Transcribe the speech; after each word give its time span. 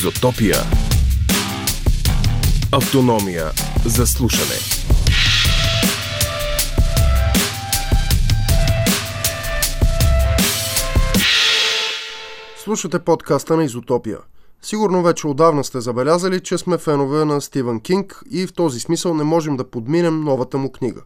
Изотопия. 0.00 0.56
Автономия 2.72 3.50
за 3.86 4.06
слушане. 4.06 4.58
Слушате 12.64 12.98
подкаста 12.98 13.56
на 13.56 13.64
Изотопия. 13.64 14.18
Сигурно 14.62 15.02
вече 15.02 15.26
отдавна 15.26 15.64
сте 15.64 15.80
забелязали, 15.80 16.40
че 16.40 16.58
сме 16.58 16.78
фенове 16.78 17.24
на 17.24 17.40
Стивън 17.40 17.80
Кинг 17.80 18.22
и 18.30 18.46
в 18.46 18.52
този 18.52 18.80
смисъл 18.80 19.14
не 19.14 19.24
можем 19.24 19.56
да 19.56 19.70
подминем 19.70 20.20
новата 20.20 20.58
му 20.58 20.72
книга. 20.72 21.00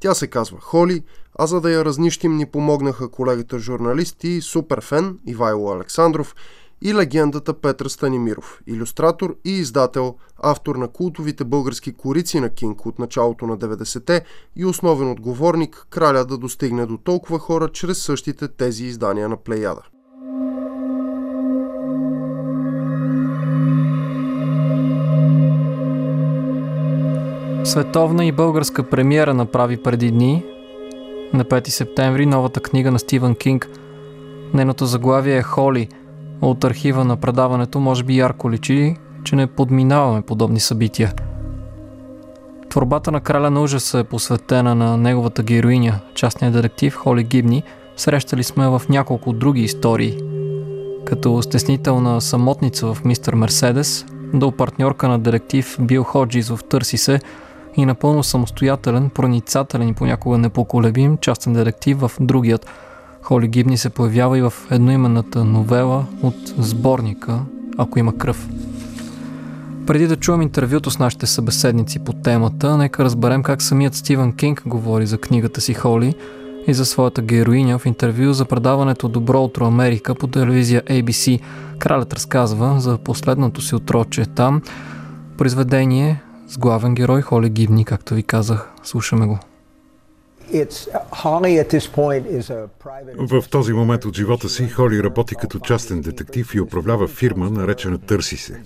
Тя 0.00 0.14
се 0.14 0.26
казва 0.26 0.58
Холи, 0.60 1.02
а 1.38 1.46
за 1.46 1.60
да 1.60 1.70
я 1.70 1.84
разнищим 1.84 2.36
ни 2.36 2.46
помогнаха 2.46 3.10
колегата 3.10 3.58
журналист 3.58 4.24
и 4.24 4.40
суперфен 4.40 5.18
Ивайло 5.26 5.72
Александров 5.72 6.34
и 6.82 6.94
легендата 6.94 7.54
Петър 7.54 7.86
Станимиров, 7.86 8.60
иллюстратор 8.66 9.36
и 9.44 9.50
издател, 9.50 10.14
автор 10.42 10.76
на 10.76 10.88
култовите 10.88 11.44
български 11.44 11.92
корици 11.92 12.40
на 12.40 12.48
Кинг 12.48 12.86
от 12.86 12.98
началото 12.98 13.46
на 13.46 13.58
90-те 13.58 14.24
и 14.56 14.64
основен 14.64 15.10
отговорник 15.10 15.86
краля 15.90 16.24
да 16.24 16.38
достигне 16.38 16.86
до 16.86 16.96
толкова 16.96 17.38
хора 17.38 17.68
чрез 17.68 18.02
същите 18.02 18.48
тези 18.48 18.84
издания 18.84 19.28
на 19.28 19.36
Плеяда. 19.36 19.82
Световна 27.64 28.24
и 28.24 28.32
българска 28.32 28.82
премиера 28.82 29.34
направи 29.34 29.82
преди 29.82 30.10
дни, 30.10 30.44
на 31.32 31.44
5 31.44 31.68
септември, 31.68 32.26
новата 32.26 32.60
книга 32.60 32.90
на 32.90 32.98
Стивън 32.98 33.34
Кинг. 33.34 33.68
Нейното 34.54 34.86
заглавие 34.86 35.36
е 35.36 35.42
Холи. 35.42 35.88
От 36.42 36.64
архива 36.64 37.04
на 37.04 37.16
предаването 37.16 37.80
може 37.80 38.04
би 38.04 38.18
ярко 38.18 38.50
личи, 38.50 38.96
че 39.24 39.36
не 39.36 39.46
подминаваме 39.46 40.22
подобни 40.22 40.60
събития. 40.60 41.12
Творбата 42.70 43.12
на 43.12 43.20
краля 43.20 43.50
на 43.50 43.62
ужаса 43.62 43.98
е 43.98 44.04
посветена 44.04 44.74
на 44.74 44.96
неговата 44.96 45.42
героиня, 45.42 46.00
частния 46.14 46.50
детектив 46.50 46.94
Холи 46.94 47.24
Гибни. 47.24 47.62
Срещали 47.96 48.44
сме 48.44 48.68
в 48.68 48.82
няколко 48.88 49.32
други 49.32 49.62
истории. 49.62 50.18
Като 51.04 51.42
стеснителна 51.42 52.20
самотница 52.20 52.94
в 52.94 53.04
Мистер 53.04 53.34
Мерседес, 53.34 54.06
до 54.34 54.52
партньорка 54.52 55.08
на 55.08 55.18
детектив 55.18 55.76
Бил 55.80 56.02
Ходжис 56.02 56.48
в 56.48 56.58
Търси 56.68 56.96
се– 56.96 57.20
и 57.76 57.86
напълно 57.86 58.22
самостоятелен, 58.22 59.10
проницателен 59.10 59.88
и 59.88 59.94
понякога 59.94 60.38
непоколебим 60.38 61.18
частен 61.18 61.52
детектив 61.52 61.98
в 61.98 62.10
другият. 62.20 62.66
Холи 63.22 63.48
Гибни 63.48 63.78
се 63.78 63.90
появява 63.90 64.38
и 64.38 64.42
в 64.42 64.52
едноименната 64.70 65.44
новела 65.44 66.06
от 66.22 66.54
сборника 66.58 67.40
«Ако 67.78 67.98
има 67.98 68.16
кръв». 68.18 68.48
Преди 69.86 70.06
да 70.06 70.16
чуем 70.16 70.42
интервюто 70.42 70.90
с 70.90 70.98
нашите 70.98 71.26
събеседници 71.26 71.98
по 71.98 72.12
темата, 72.12 72.76
нека 72.76 73.04
разберем 73.04 73.42
как 73.42 73.62
самият 73.62 73.94
Стивън 73.94 74.32
Кинг 74.32 74.62
говори 74.66 75.06
за 75.06 75.18
книгата 75.18 75.60
си 75.60 75.74
Холи 75.74 76.14
и 76.66 76.74
за 76.74 76.84
своята 76.86 77.22
героиня 77.22 77.78
в 77.78 77.86
интервю 77.86 78.32
за 78.32 78.44
предаването 78.44 79.08
Добро 79.08 79.42
утро 79.42 79.66
Америка 79.66 80.14
по 80.14 80.26
телевизия 80.26 80.82
ABC. 80.82 81.40
Кралят 81.78 82.14
разказва 82.14 82.80
за 82.80 82.98
последното 82.98 83.60
си 83.60 83.74
отроче 83.74 84.26
там, 84.26 84.62
произведение, 85.38 86.22
с 86.48 86.58
главен 86.58 86.94
герой 86.94 87.22
Холи 87.22 87.50
Гибни, 87.50 87.84
както 87.84 88.14
ви 88.14 88.22
казах. 88.22 88.70
Слушаме 88.82 89.26
го. 89.26 89.38
В 93.18 93.44
този 93.50 93.72
момент 93.72 94.04
от 94.04 94.16
живота 94.16 94.48
си 94.48 94.68
Холи 94.68 95.02
работи 95.02 95.34
като 95.34 95.58
частен 95.58 96.00
детектив 96.00 96.54
и 96.54 96.60
управлява 96.60 97.08
фирма, 97.08 97.50
наречена 97.50 97.98
Търси 97.98 98.36
се. 98.36 98.62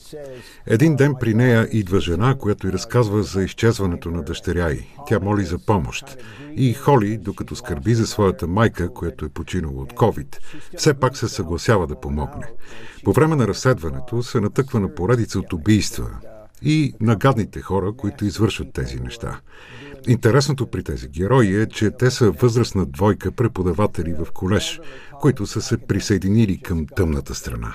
Един 0.67 0.97
ден 0.97 1.15
при 1.21 1.35
нея 1.35 1.69
идва 1.73 2.01
жена, 2.01 2.35
която 2.35 2.69
й 2.69 2.73
разказва 2.73 3.23
за 3.23 3.43
изчезването 3.43 4.11
на 4.11 4.23
дъщеря 4.23 4.71
й. 4.71 4.87
Тя 5.07 5.19
моли 5.21 5.45
за 5.45 5.59
помощ. 5.59 6.17
И 6.57 6.75
Холи, 6.75 7.17
докато 7.17 7.57
скърби 7.57 7.95
за 7.95 8.07
своята 8.07 8.47
майка, 8.47 8.89
която 8.89 9.25
е 9.25 9.29
починала 9.29 9.83
от 9.83 9.93
COVID, 9.93 10.37
все 10.77 10.95
пак 10.95 11.17
се 11.17 11.29
съгласява 11.29 11.87
да 11.87 12.01
помогне. 12.01 12.47
По 13.05 13.13
време 13.13 13.37
на 13.37 13.49
разследването 13.49 14.23
се 14.23 14.41
натъква 14.41 14.81
на 14.81 14.95
поредица 14.95 15.39
от 15.39 15.53
убийства, 15.53 16.11
и 16.65 16.95
на 17.01 17.17
гадните 17.17 17.61
хора, 17.61 17.93
които 17.97 18.25
извършват 18.25 18.73
тези 18.73 19.01
неща. 19.01 19.41
Интересното 20.09 20.67
при 20.67 20.83
тези 20.83 21.09
герои 21.09 21.63
е, 21.63 21.67
че 21.67 21.91
те 21.91 22.11
са 22.11 22.31
възрастна 22.31 22.87
двойка 22.87 23.33
преподаватели 23.33 24.13
в 24.13 24.33
колеж, 24.33 24.81
които 25.21 25.47
са 25.47 25.63
се 25.63 25.79
присъединили 25.79 26.59
към 26.59 26.87
тъмната 26.97 27.35
страна. 27.35 27.75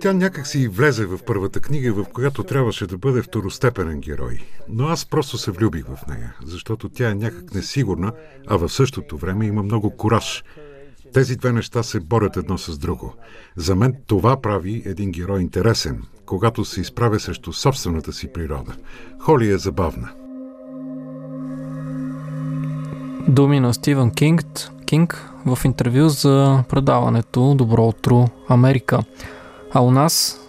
Тя 0.00 0.12
някак 0.12 0.46
си 0.46 0.68
влезе 0.68 1.06
в 1.06 1.18
първата 1.26 1.60
книга, 1.60 1.92
в 1.92 2.04
която 2.12 2.44
трябваше 2.44 2.86
да 2.86 2.98
бъде 2.98 3.22
второстепенен 3.22 4.00
герой. 4.00 4.40
Но 4.68 4.86
аз 4.86 5.06
просто 5.06 5.38
се 5.38 5.50
влюбих 5.50 5.84
в 5.84 6.06
нея, 6.08 6.36
защото 6.44 6.88
тя 6.88 7.10
е 7.10 7.14
някак 7.14 7.54
несигурна, 7.54 8.12
а 8.46 8.56
в 8.56 8.68
същото 8.68 9.16
време 9.16 9.46
има 9.46 9.62
много 9.62 9.96
кураж 9.96 10.44
тези 11.12 11.36
две 11.36 11.52
неща 11.52 11.82
се 11.82 12.00
борят 12.00 12.36
едно 12.36 12.58
с 12.58 12.78
друго. 12.78 13.14
За 13.56 13.74
мен 13.74 13.94
това 14.06 14.40
прави 14.40 14.82
един 14.86 15.10
герой 15.10 15.40
интересен, 15.40 16.02
когато 16.26 16.64
се 16.64 16.80
изправя 16.80 17.20
срещу 17.20 17.52
собствената 17.52 18.12
си 18.12 18.32
природа. 18.32 18.72
Холи 19.20 19.50
е 19.50 19.58
забавна. 19.58 20.08
Думи 23.28 23.60
на 23.60 23.74
Стивън 23.74 24.10
Кинг, 24.10 24.44
Кинг 24.86 25.30
в 25.46 25.58
интервю 25.64 26.08
за 26.08 26.64
предаването 26.68 27.54
Добро 27.54 27.86
утро 27.86 28.28
Америка. 28.48 29.00
А 29.72 29.80
у 29.80 29.90
нас 29.90 30.40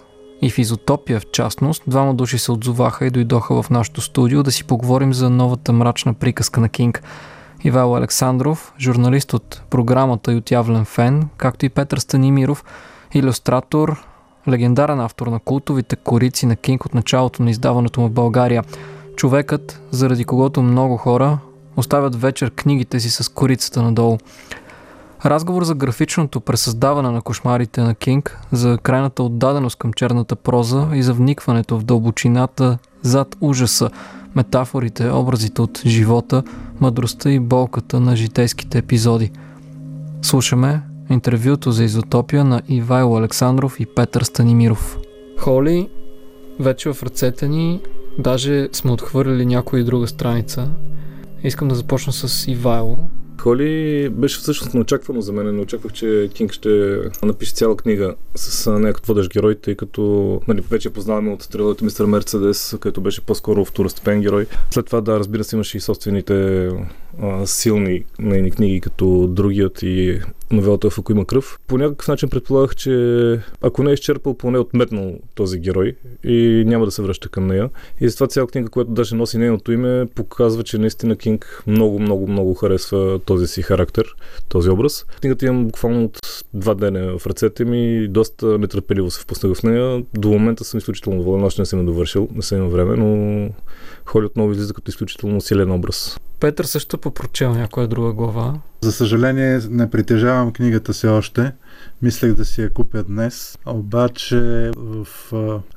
и 0.42 0.50
в 0.50 0.58
Изотопия 0.58 1.20
в 1.20 1.26
частност, 1.32 1.84
двама 1.88 2.14
души 2.14 2.38
се 2.38 2.52
отзоваха 2.52 3.06
и 3.06 3.10
дойдоха 3.10 3.64
в 3.64 3.70
нашото 3.70 4.02
студио 4.02 4.44
да 4.44 4.52
си 4.52 4.64
поговорим 4.64 5.14
за 5.14 5.30
новата 5.30 5.74
мрачна 5.74 6.14
приказка 6.14 6.62
на 6.62 6.70
Кинг– 6.70 7.04
Ивайло 7.64 7.96
Александров, 7.96 8.74
журналист 8.80 9.34
от 9.34 9.62
програмата 9.70 10.34
и 10.34 10.36
отявлен 10.36 10.86
фен, 10.86 11.28
както 11.38 11.66
и 11.66 11.70
Петър 11.70 11.98
Станимиров, 11.98 12.64
иллюстратор, 13.14 14.06
легендарен 14.48 15.00
автор 15.00 15.28
на 15.28 15.40
култовите 15.40 15.96
корици 15.96 16.46
на 16.46 16.56
Кинг 16.56 16.86
от 16.86 16.94
началото 16.94 17.44
на 17.44 17.50
издаването 17.50 18.02
му 18.02 18.08
в 18.08 18.12
България. 18.12 18.64
Човекът, 19.16 19.82
заради 19.92 20.26
когото 20.26 20.62
много 20.62 20.98
хора 20.98 21.38
оставят 21.78 22.22
вечер 22.22 22.52
книгите 22.52 23.00
си 23.00 23.10
с 23.10 23.30
корицата 23.30 23.82
надолу. 23.82 24.18
Разговор 25.26 25.64
за 25.64 25.76
графичното 25.76 26.42
пресъздаване 26.42 27.10
на 27.10 27.22
кошмарите 27.22 27.82
на 27.82 27.96
Кинг, 27.96 28.40
за 28.52 28.78
крайната 28.84 29.24
отдаденост 29.24 29.80
към 29.80 29.94
черната 29.94 30.36
проза 30.36 30.88
и 30.94 31.04
за 31.04 31.14
вникването 31.14 31.78
в 31.78 31.84
дълбочината 31.84 32.78
зад 33.02 33.36
ужаса, 33.42 33.90
метафорите, 34.36 35.10
образите 35.10 35.62
от 35.62 35.82
живота, 35.86 36.44
мъдростта 36.80 37.32
и 37.32 37.40
болката 37.40 38.00
на 38.00 38.16
житейските 38.16 38.78
епизоди. 38.78 39.32
Слушаме 40.22 40.82
интервюто 41.10 41.72
за 41.72 41.84
изотопия 41.84 42.46
на 42.46 42.62
Ивайло 42.68 43.18
Александров 43.18 43.80
и 43.80 43.86
Петър 43.86 44.22
Станимиров. 44.22 44.98
Холи, 45.38 45.90
вече 46.60 46.94
в 46.94 47.04
ръцете 47.04 47.48
ни, 47.48 47.82
даже 48.20 48.70
сме 48.72 48.92
отхвърлили 48.92 49.46
някоя 49.46 49.82
и 49.82 49.84
друга 49.84 50.08
страница. 50.08 50.70
Искам 51.44 51.68
да 51.68 51.76
започна 51.76 52.14
с 52.14 52.48
Ивайло. 52.48 52.98
Холи 53.40 54.10
беше 54.10 54.40
всъщност 54.40 54.74
неочаквано 54.74 55.22
за 55.22 55.34
мен. 55.34 55.56
Не 55.56 55.62
очаквах, 55.62 55.94
че 55.94 56.30
Кинг 56.34 56.52
ще 56.52 57.02
напише 57.24 57.54
цяла 57.54 57.78
книга 57.78 58.16
с 58.36 58.72
нея 58.80 58.94
като 58.94 59.08
водещ 59.08 59.32
герой, 59.32 59.56
тъй 59.56 59.76
като 59.76 60.42
нали, 60.48 60.64
вече 60.70 60.90
познаваме 60.90 61.32
от 61.32 61.50
трилогията 61.50 61.86
Мистер 61.86 62.06
Мерцедес, 62.06 62.76
който 62.82 63.02
беше 63.02 63.22
по-скоро 63.22 63.66
второстепен 63.66 64.22
герой. 64.22 64.46
След 64.72 64.86
това, 64.86 65.02
да, 65.02 65.20
разбира 65.20 65.44
се, 65.44 65.56
имаше 65.56 65.78
и 65.78 65.82
собствените 65.82 66.70
силни 67.46 68.04
нейни 68.20 68.52
книги, 68.52 68.82
като 68.82 69.28
другият 69.28 69.84
и 69.84 70.20
новелата 70.52 70.90
в 70.90 70.98
Ако 70.98 71.12
има 71.12 71.26
кръв. 71.26 71.60
По 71.68 71.78
някакъв 71.78 72.08
начин 72.08 72.30
предполагах, 72.30 72.76
че 72.76 73.40
ако 73.62 73.84
не 73.84 73.92
е 73.92 73.94
изчерпал, 73.94 74.34
поне 74.34 74.58
е 74.58 74.62
отметнал 74.62 75.14
този 75.36 75.60
герой 75.60 75.96
и 76.24 76.64
няма 76.68 76.86
да 76.86 76.92
се 76.92 77.02
връща 77.02 77.30
към 77.30 77.48
нея. 77.48 77.70
И 78.02 78.10
затова 78.10 78.28
цяла 78.28 78.48
книга, 78.48 78.70
която 78.70 78.92
даже 78.92 79.16
носи 79.16 79.38
нейното 79.38 79.72
име, 79.72 80.06
показва, 80.16 80.64
че 80.64 80.78
наистина 80.78 81.16
Кинг 81.16 81.64
много, 81.68 82.00
много, 82.00 82.28
много 82.28 82.54
харесва 82.54 83.20
този 83.26 83.48
си 83.48 83.62
характер, 83.62 84.16
този 84.50 84.70
образ. 84.70 85.06
Книгата 85.22 85.46
имам 85.46 85.66
буквално 85.66 86.04
от 86.06 86.20
два 86.54 86.74
дена 86.74 87.18
в 87.18 87.28
ръцете 87.28 87.66
ми 87.66 88.04
и 88.04 88.08
доста 88.08 88.58
нетърпеливо 88.58 89.12
се 89.12 89.22
впуснах 89.22 89.54
в 89.54 89.64
нея. 89.64 90.04
До 90.14 90.30
момента 90.30 90.64
съм 90.64 90.78
изключително 90.78 91.20
доволен, 91.20 91.44
още 91.44 91.62
не 91.62 91.66
съм 91.66 91.80
я 91.80 91.86
довършил, 91.86 92.30
не 92.36 92.42
съм 92.42 92.58
имал 92.58 92.70
време, 92.70 92.96
но 92.96 93.50
Холи 94.06 94.26
отново 94.26 94.52
излиза 94.52 94.74
като 94.74 94.92
изключително 94.92 95.42
силен 95.42 95.72
образ. 95.72 96.20
Петър 96.40 96.66
също 96.66 96.98
попрочел 97.02 97.54
някоя 97.54 97.88
друга 97.88 98.14
глава. 98.14 98.60
За 98.82 98.92
съжаление 98.92 99.60
не 99.70 99.90
притежавам 99.90 100.54
книгата 100.54 100.94
си 100.94 101.08
още. 101.08 101.52
Мислех 102.02 102.34
да 102.34 102.46
си 102.46 102.62
я 102.62 102.70
купя 102.70 103.04
днес, 103.04 103.58
обаче 103.66 104.72
в 104.78 105.08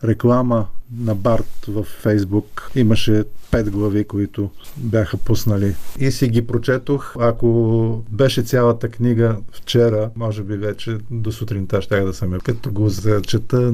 реклама 0.05 0.67
на 0.99 1.15
Барт 1.15 1.67
в 1.69 1.83
Фейсбук. 1.83 2.71
Имаше 2.75 3.25
пет 3.51 3.71
глави, 3.71 4.05
които 4.05 4.51
бяха 4.77 5.17
пуснали. 5.17 5.75
И 5.99 6.11
си 6.11 6.29
ги 6.29 6.47
прочетох. 6.47 7.15
Ако 7.21 8.03
беше 8.11 8.43
цялата 8.43 8.89
книга 8.89 9.37
вчера, 9.53 10.11
може 10.17 10.43
би 10.43 10.57
вече 10.57 10.99
до 11.11 11.33
сутринта 11.33 11.83
ще 11.83 12.01
да 12.01 12.15
съм. 12.15 12.41
Като 12.45 12.73
го 12.73 12.89
зачета, 12.89 13.73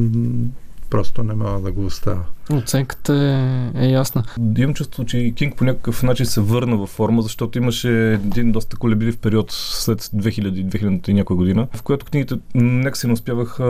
просто 0.91 1.23
не 1.23 1.35
мога 1.35 1.61
да 1.61 1.73
го 1.73 1.85
оставя. 1.85 2.25
Оценката 2.51 3.15
е, 3.75 3.87
е 3.87 3.91
ясна. 3.91 4.25
Имам 4.59 4.75
чувство, 4.75 5.05
че 5.05 5.33
Кинг 5.37 5.57
по 5.57 5.65
някакъв 5.65 6.03
начин 6.03 6.27
се 6.27 6.41
върна 6.41 6.77
във 6.77 6.91
форма, 6.91 7.23
защото 7.23 7.59
имаше 7.59 8.13
един 8.13 8.53
доста 8.53 8.77
колебив 8.77 9.19
период 9.19 9.51
след 9.53 9.99
2000-2000 10.01 11.09
и 11.09 11.15
някоя 11.15 11.37
година, 11.37 11.69
в 11.75 11.83
която 11.83 12.07
книгите 12.07 12.35
нека 12.55 12.99
се 12.99 13.07
не 13.07 13.13
успяваха 13.13 13.65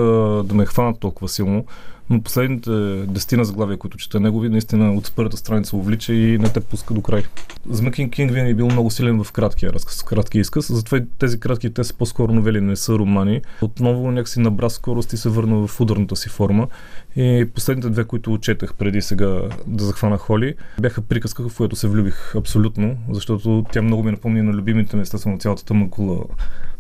да 0.45 0.55
ме 0.55 0.67
хванат 0.67 1.01
толкова 1.01 1.29
силно. 1.29 1.65
Но 2.11 2.23
последните 2.23 2.71
дестина 3.07 3.45
заглавия, 3.45 3.77
които 3.77 3.99
чета 3.99 4.21
негови, 4.21 4.49
наистина 4.49 4.93
от 4.93 5.13
първата 5.17 5.37
страница 5.37 5.77
увлича 5.77 6.13
и 6.13 6.39
не 6.39 6.49
те 6.49 6.61
пуска 6.61 6.95
до 6.95 7.03
край. 7.03 7.23
Змъкин 7.71 8.11
Кинг 8.11 8.33
винаги 8.33 8.51
е 8.51 8.55
бил 8.55 8.67
много 8.67 8.91
силен 8.91 9.25
в 9.25 9.33
краткия 9.33 9.73
разказ, 9.73 10.03
краткия 10.03 10.41
изказ, 10.41 10.73
затова 10.73 10.99
и 10.99 11.03
тези 11.19 11.41
кратки 11.41 11.75
те 11.75 11.85
са 11.85 11.95
по-скоро 11.95 12.33
новели, 12.33 12.61
не 12.61 12.77
са 12.77 12.93
романи. 12.93 13.41
Отново 13.63 14.11
някакси 14.11 14.41
набра 14.41 14.71
скорост 14.71 15.13
и 15.13 15.17
се 15.17 15.29
върна 15.29 15.67
в 15.67 15.81
ударната 15.81 16.17
си 16.17 16.29
форма. 16.29 16.69
И 17.17 17.47
последните 17.55 17.91
две, 17.91 18.05
които 18.05 18.39
четах 18.39 18.68
преди 18.75 19.03
сега 19.03 19.41
да 19.67 19.85
захвана 19.85 20.19
Холи, 20.19 20.55
бяха 20.81 21.03
приказка, 21.03 21.49
в 21.49 21.57
която 21.57 21.77
се 21.77 21.89
влюбих 21.89 22.37
абсолютно, 22.37 22.97
защото 23.11 23.65
тя 23.73 23.83
много 23.83 24.03
ми 24.03 24.11
напомни 24.11 24.43
на 24.43 24.53
любимите 24.53 24.97
ми, 24.97 25.03
естествено, 25.03 25.39
цялата 25.39 25.65
тъмна 25.65 25.91
кула 25.91 26.25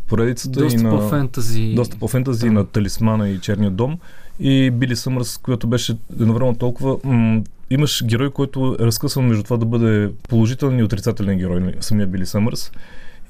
поредицата. 0.08 0.60
Доста 0.60 0.80
и 0.80 0.82
на, 0.82 0.90
по-фентази. 0.90 1.74
Доста 1.74 1.98
по-фентази 1.98 2.46
да. 2.46 2.52
на 2.52 2.66
Талисмана 2.66 3.28
и 3.28 3.40
Черния 3.40 3.70
дом 3.70 3.98
и 4.40 4.70
Били 4.70 4.96
Съмърс, 4.96 5.38
която 5.38 5.66
беше 5.66 5.96
едновременно 6.20 6.56
толкова... 6.56 6.98
М- 7.04 7.42
имаш 7.70 8.04
герой, 8.04 8.30
който 8.30 8.76
е 8.80 8.84
разкъсан 8.84 9.24
между 9.24 9.42
това 9.42 9.56
да 9.56 9.66
бъде 9.66 10.10
положителен 10.28 10.78
и 10.78 10.82
отрицателен 10.82 11.38
герой, 11.38 11.60
нали, 11.60 11.76
самия 11.80 12.06
Били 12.06 12.26
Съмърс. 12.26 12.72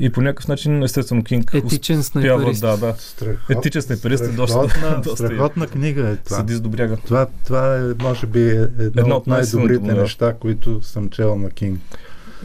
И 0.00 0.10
по 0.10 0.20
някакъв 0.20 0.48
начин, 0.48 0.82
естествено, 0.82 1.24
Кинг 1.24 1.54
Етичен 1.54 2.02
снайперист. 2.02 2.60
Да, 2.60 2.76
да. 2.76 2.94
Страхот, 2.98 3.50
Етичен 3.50 3.82
снайперист 3.82 4.24
е 4.24 4.28
доста, 4.28 4.68
страхотна, 4.68 5.00
доста 5.04 5.26
страхотна 5.26 5.66
книга 5.66 6.08
е 6.08 6.16
това. 6.16 6.36
Седи 6.36 6.54
с 6.54 6.60
добряга. 6.60 6.96
Това, 6.96 7.26
това 7.44 7.76
е, 7.76 8.02
може 8.02 8.26
би, 8.26 8.40
едно, 8.40 8.92
едно 8.96 9.16
от 9.16 9.26
най-добрите 9.26 9.92
неща, 9.92 10.34
които 10.40 10.82
съм 10.82 11.10
чел 11.10 11.36
на 11.36 11.50
Кинг. 11.50 11.80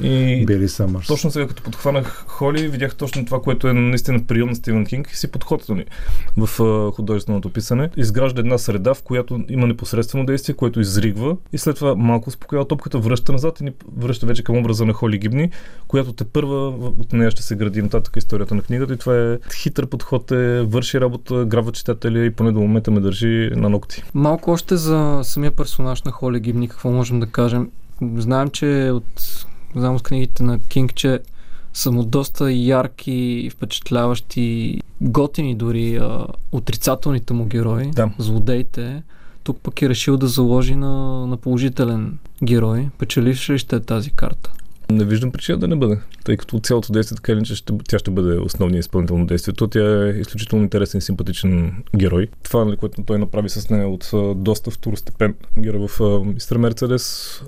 И 0.02 0.46
Били 0.46 0.70
Съмърс. 0.70 1.08
Точно 1.08 1.32
сега, 1.32 1.48
като 1.48 1.64
подхванах 1.64 2.26
Холи, 2.28 2.68
видях 2.68 2.96
точно 2.96 3.26
това, 3.26 3.42
което 3.42 3.68
е 3.68 3.74
наистина 3.74 4.24
прием 4.24 4.48
на 4.48 4.56
Стивен 4.56 4.86
Кинг 4.86 5.12
и 5.12 5.18
си 5.18 5.32
подходът 5.32 5.70
ни 5.70 5.86
в 6.38 6.50
художественото 6.96 7.50
писане. 7.50 7.90
Изгражда 7.98 8.40
една 8.40 8.58
среда, 8.58 8.94
в 8.94 9.04
която 9.04 9.44
има 9.50 9.68
непосредствено 9.68 10.26
действие, 10.26 10.56
което 10.56 10.80
изригва 10.80 11.38
и 11.54 11.58
след 11.58 11.76
това 11.76 11.96
малко 11.96 12.30
успокоява 12.30 12.68
топката, 12.68 13.00
връща 13.00 13.32
назад 13.32 13.60
и 13.60 13.64
ни 13.64 13.72
връща 13.98 14.26
вече 14.26 14.44
към 14.44 14.58
образа 14.58 14.86
на 14.86 14.94
Холи 14.94 15.18
Гибни, 15.18 15.50
която 15.88 16.14
те 16.14 16.24
първа 16.24 16.68
от 17.00 17.14
нея 17.14 17.32
ще 17.32 17.44
се 17.44 17.56
гради 17.56 17.82
нататък 17.82 18.18
историята 18.18 18.56
на 18.56 18.62
книгата 18.62 18.94
и 18.94 18.98
това 18.98 19.18
е 19.18 19.38
хитър 19.56 19.88
подход, 19.88 20.32
е, 20.32 20.62
върши 20.62 21.02
работа, 21.02 21.46
грабва 21.46 21.72
читателя 21.72 22.20
и 22.26 22.32
поне 22.32 22.52
до 22.52 22.60
момента 22.60 22.92
ме 22.92 23.00
държи 23.00 23.50
на 23.56 23.70
ногти. 23.70 24.04
Малко 24.14 24.52
още 24.52 24.78
за 24.78 25.20
самия 25.24 25.52
персонаж 25.52 26.04
на 26.04 26.12
Холи 26.12 26.40
Гибни, 26.40 26.68
какво 26.68 26.92
можем 26.92 27.20
да 27.20 27.26
кажем? 27.26 27.70
Знаем, 28.18 28.50
че 28.50 28.92
от 28.94 29.46
знам 29.76 30.00
с 30.00 30.02
книгите 30.02 30.44
на 30.44 30.60
Кинг, 30.60 30.94
че 30.94 31.20
са 31.74 31.92
му 31.92 32.04
доста 32.04 32.52
ярки, 32.52 33.50
впечатляващи, 33.54 34.82
готини 35.02 35.56
дори 35.56 35.96
а, 35.96 36.26
отрицателните 36.52 37.34
му 37.34 37.46
герои, 37.46 37.92
да. 37.92 38.12
злодеите. 38.18 39.04
Тук 39.44 39.58
пък 39.64 39.82
е 39.82 39.90
решил 39.90 40.18
да 40.18 40.28
заложи 40.28 40.76
на, 40.76 41.28
на 41.28 41.38
положителен 41.38 42.18
герой. 42.44 42.90
Печеливш 42.98 43.50
ли 43.50 43.58
ще 43.58 43.76
е 43.76 43.80
тази 43.80 44.10
карта? 44.10 44.52
Не 44.94 45.06
виждам 45.06 45.32
причина 45.32 45.58
да 45.58 45.68
не 45.68 45.76
бъде, 45.76 46.00
тъй 46.24 46.38
като 46.38 46.60
цялото 46.60 46.94
действие 46.94 47.16
така 47.16 47.32
или 47.32 47.46
ще, 47.46 47.74
тя 47.88 48.00
ще 48.00 48.12
бъде 48.12 48.40
основният 48.40 48.86
изпълнител 48.86 49.18
на 49.18 49.26
действието. 49.26 49.68
Тя 49.68 50.08
е 50.08 50.10
изключително 50.10 50.64
интересен 50.64 50.98
и 50.98 51.02
симпатичен 51.02 51.84
герой. 51.96 52.28
Това, 52.44 52.66
нали, 52.66 52.78
което 52.78 53.04
той 53.04 53.20
направи 53.20 53.50
с 53.50 53.70
нея 53.70 53.88
от 53.88 54.12
доста 54.36 54.72
второстепен 54.72 55.36
герой 55.60 55.88
в 55.88 56.24
Мистер 56.26 56.58
Мерцедес, 56.58 57.42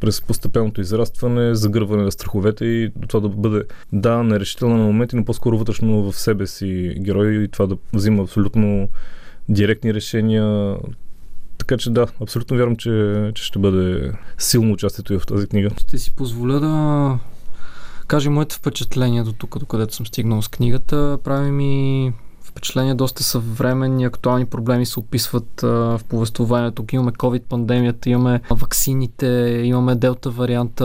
през 0.00 0.22
постепенното 0.22 0.80
израстване, 0.80 1.54
загърване 1.54 2.02
на 2.02 2.12
страховете 2.12 2.64
и 2.64 2.90
това 3.08 3.20
да 3.20 3.28
бъде, 3.28 3.64
да, 3.92 4.22
нерешителна 4.22 4.76
на 4.76 4.84
моменти, 4.84 5.16
но 5.16 5.24
по-скоро 5.24 5.58
вътрешно 5.58 6.12
в 6.12 6.18
себе 6.18 6.46
си 6.46 6.94
герой 7.00 7.32
и 7.32 7.48
това 7.48 7.66
да 7.66 7.76
взима 7.92 8.22
абсолютно 8.22 8.88
директни 9.48 9.94
решения, 9.94 10.76
така 11.60 11.76
че 11.76 11.90
да, 11.90 12.06
абсолютно 12.22 12.56
вярвам, 12.56 12.76
че, 12.76 13.32
че 13.34 13.44
ще 13.44 13.58
бъде 13.58 14.12
силно 14.38 14.72
участието 14.72 15.14
и 15.14 15.18
в 15.18 15.26
тази 15.26 15.46
книга. 15.46 15.70
Ще 15.80 15.98
си 15.98 16.14
позволя 16.14 16.58
да 16.58 17.18
кажа 18.06 18.30
моите 18.30 18.56
впечатления 18.56 19.24
до 19.24 19.32
тук, 19.32 19.58
до 19.58 19.66
където 19.66 19.94
съм 19.94 20.06
стигнал 20.06 20.42
с 20.42 20.48
книгата. 20.48 21.18
Прави 21.24 21.50
ми 21.50 22.12
впечатления, 22.50 22.94
доста 22.94 23.22
съвременни, 23.22 24.04
актуални 24.04 24.46
проблеми 24.46 24.86
се 24.86 24.98
описват 24.98 25.62
а, 25.62 25.66
в 25.66 26.00
повествованието. 26.08 26.74
Тук 26.74 26.92
имаме 26.92 27.12
COVID-пандемията, 27.12 28.08
имаме 28.08 28.40
ваксините, 28.50 29.62
имаме 29.64 29.94
делта 29.94 30.30
варианта, 30.30 30.84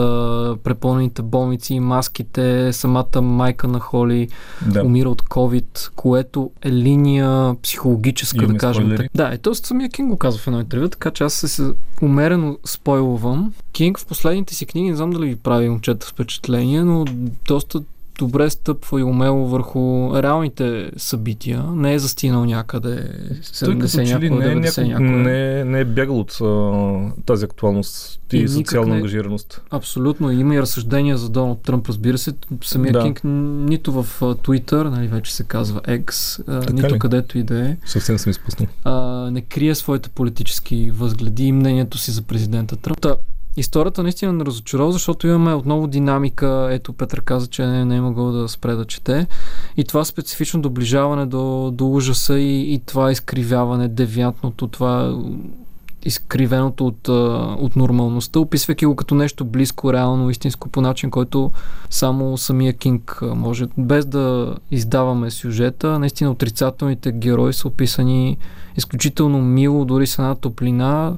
препълнените 0.64 1.22
болници, 1.22 1.80
маските, 1.80 2.72
самата 2.72 3.22
майка 3.22 3.68
на 3.68 3.80
Холи 3.80 4.28
да. 4.66 4.82
умира 4.82 5.10
от 5.10 5.22
COVID, 5.22 5.90
което 5.96 6.50
е 6.62 6.72
линия 6.72 7.54
психологическа, 7.62 8.36
имаме 8.36 8.52
да 8.52 8.58
кажем. 8.58 8.84
Спойлери. 8.84 9.08
Да, 9.14 9.34
и 9.34 9.38
то 9.38 9.54
самия 9.54 9.90
Кинг 9.90 10.10
го 10.10 10.16
казва 10.16 10.40
в 10.40 10.46
едно 10.46 10.60
интервю, 10.60 10.88
така 10.88 11.10
че 11.10 11.24
аз 11.24 11.34
се 11.34 11.72
умерено 12.02 12.58
спойлвам. 12.64 13.52
Кинг 13.72 13.98
в 13.98 14.06
последните 14.06 14.54
си 14.54 14.66
книги, 14.66 14.90
не 14.90 14.96
знам 14.96 15.10
дали 15.10 15.26
ви 15.26 15.36
прави 15.36 15.68
момчета 15.68 16.06
впечатление, 16.06 16.84
но 16.84 17.04
доста 17.48 17.80
добре 18.18 18.50
стъпва 18.50 19.00
и 19.00 19.02
умело 19.02 19.46
върху 19.46 20.10
реалните 20.22 20.90
събития. 20.96 21.62
Не 21.62 21.94
е 21.94 21.98
застинал 21.98 22.44
някъде 22.44 23.10
70 23.42 24.12
някой, 24.12 24.30
не, 24.30 24.68
90 24.68 24.82
е 24.82 24.88
някой. 24.88 25.06
Не, 25.06 25.64
не 25.64 25.80
е 25.80 25.84
бягал 25.84 26.20
от 26.20 26.38
а, 26.42 27.22
тази 27.26 27.44
актуалност 27.44 28.20
и, 28.32 28.38
и 28.38 28.48
социална 28.48 28.88
не, 28.88 28.96
ангажираност. 28.96 29.62
Абсолютно. 29.70 30.30
Има 30.30 30.54
и 30.54 30.60
разсъждения 30.60 31.16
за 31.16 31.30
Доналд 31.30 31.62
Тръмп, 31.62 31.88
разбира 31.88 32.18
се. 32.18 32.34
Самия 32.64 32.92
да. 32.92 33.02
Кинг 33.02 33.20
нито 33.68 33.92
в 33.92 34.20
Twitter, 34.20 34.82
нали, 34.82 35.08
вече 35.08 35.34
се 35.34 35.44
казва 35.44 35.80
X, 35.80 36.42
а, 36.46 36.72
нито 36.72 36.94
ли? 36.94 36.98
където 36.98 37.38
и 37.38 37.42
да 37.42 37.68
е. 37.68 37.76
Съвсем 37.86 38.18
съм 38.18 38.30
изпуснал. 38.30 38.68
А, 38.84 38.92
не 39.30 39.40
крие 39.40 39.74
своите 39.74 40.08
политически 40.08 40.90
възгледи 40.90 41.44
и 41.44 41.52
мнението 41.52 41.98
си 41.98 42.10
за 42.10 42.22
президента 42.22 42.76
Тръмп. 42.76 43.06
Та, 43.56 43.60
Историята 43.60 44.02
наистина 44.02 44.32
не 44.32 44.44
разочарова, 44.44 44.92
защото 44.92 45.26
имаме 45.26 45.54
отново 45.54 45.86
динамика. 45.86 46.68
Ето 46.70 46.92
Петър 46.92 47.22
каза, 47.22 47.46
че 47.46 47.66
не, 47.66 47.84
не 47.84 47.96
е 47.96 48.00
могъл 48.00 48.32
да 48.32 48.48
спре 48.48 48.74
да 48.74 48.84
чете. 48.84 49.26
И 49.76 49.84
това 49.84 50.04
специфично 50.04 50.62
доближаване 50.62 51.26
до, 51.26 51.70
до 51.74 51.88
ужаса 51.88 52.38
и, 52.38 52.74
и 52.74 52.78
това 52.86 53.12
изкривяване, 53.12 53.88
девиантното, 53.88 54.66
това 54.66 55.18
изкривеното 56.04 56.86
от, 56.86 57.08
от 57.58 57.76
нормалността, 57.76 58.38
описвайки 58.40 58.86
го 58.86 58.96
като 58.96 59.14
нещо 59.14 59.44
близко, 59.44 59.92
реално, 59.92 60.30
истинско 60.30 60.68
по 60.68 60.80
начин, 60.80 61.10
който 61.10 61.50
само 61.90 62.38
самия 62.38 62.72
Кинг 62.72 63.18
може. 63.22 63.66
Без 63.78 64.06
да 64.06 64.54
издаваме 64.70 65.30
сюжета, 65.30 65.98
наистина 65.98 66.30
отрицателните 66.30 67.12
герои 67.12 67.52
са 67.52 67.68
описани 67.68 68.38
изключително 68.76 69.42
мило, 69.42 69.84
дори 69.84 70.06
с 70.06 70.18
една 70.18 70.34
топлина, 70.34 71.16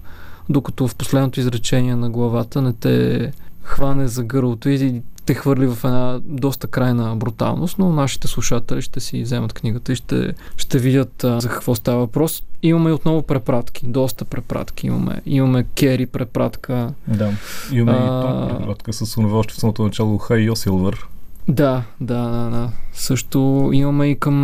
докато 0.49 0.89
в 0.89 0.95
последното 0.95 1.41
изречение 1.41 1.97
на 1.97 2.11
главата 2.11 2.63
не 2.63 2.73
те 2.73 3.33
хване 3.63 4.09
за 4.09 4.25
гърлото 4.25 4.69
и 4.69 5.03
те 5.27 5.35
хвърли 5.35 5.67
в 5.67 5.85
една 5.85 6.21
доста 6.25 6.67
крайна 6.67 7.17
бруталност, 7.17 7.79
но 7.79 7.93
нашите 7.93 8.29
слушатели 8.29 8.83
ще 8.83 9.01
си 9.01 9.23
вземат 9.23 9.53
книгата 9.53 9.93
и 9.93 9.97
ще, 9.97 10.35
ще 10.57 10.79
видят 10.79 11.25
а, 11.25 11.41
за 11.41 11.49
какво 11.49 11.75
става 11.75 11.99
въпрос. 11.99 12.43
Имаме 12.63 12.93
отново 12.93 13.23
препратки, 13.23 13.87
доста 13.87 14.25
препратки 14.25 14.87
имаме. 14.87 15.23
Имаме 15.27 15.65
Кери 15.65 16.07
препратка. 16.07 16.93
Да, 17.09 17.33
имаме 17.73 17.99
а, 18.01 18.47
и 18.47 18.59
препратка 18.59 18.93
с 18.93 19.17
онова 19.17 19.39
още 19.39 19.55
в 19.55 19.57
самото 19.57 19.83
начало 19.83 20.19
Хай 20.19 20.41
Йосилвър. 20.41 21.09
Да, 21.49 21.83
да, 22.01 22.29
да, 22.29 22.51
да. 22.51 22.71
Също 22.93 23.71
имаме 23.73 24.07
и 24.07 24.19
към 24.19 24.35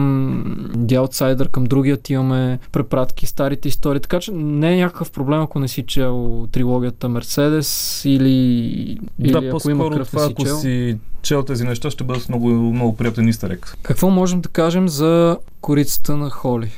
The 0.76 0.99
Outsider, 0.99 1.50
към 1.50 1.64
другият 1.64 2.11
имаме 2.11 2.58
препратки, 2.73 3.26
старите 3.26 3.68
истории, 3.68 4.00
така 4.00 4.20
че 4.20 4.32
не 4.32 4.75
е 4.75 4.76
някакъв 4.76 5.11
проблем, 5.11 5.40
ако 5.40 5.58
не 5.58 5.68
си 5.68 5.84
чел 5.87 6.46
трилогията 6.52 7.08
Мерседес 7.08 8.02
или, 8.04 8.99
да, 9.18 9.38
или 9.38 9.49
ако 9.49 9.70
има 9.70 9.90
кръв 9.90 10.11
това, 10.11 10.25
ако 10.30 10.46
си 10.46 10.99
чел 11.23 11.42
тези 11.42 11.64
неща, 11.64 11.90
ще 11.90 12.04
бъдат 12.04 12.28
много, 12.28 12.49
много 12.49 12.96
приятен 12.96 13.28
истерек. 13.28 13.76
Какво 13.82 14.11
можем 14.11 14.40
да 14.40 14.49
кажем 14.49 14.88
за 14.88 15.38
корицата 15.61 16.16
на 16.16 16.30
Холи? 16.30 16.70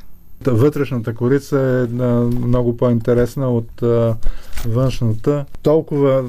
Вътрешната 0.47 1.15
корица 1.15 1.59
е 1.59 1.95
много 2.23 2.77
по-интересна 2.77 3.51
от 3.51 3.83
а, 3.83 4.17
външната. 4.67 5.45
Толкова 5.63 6.25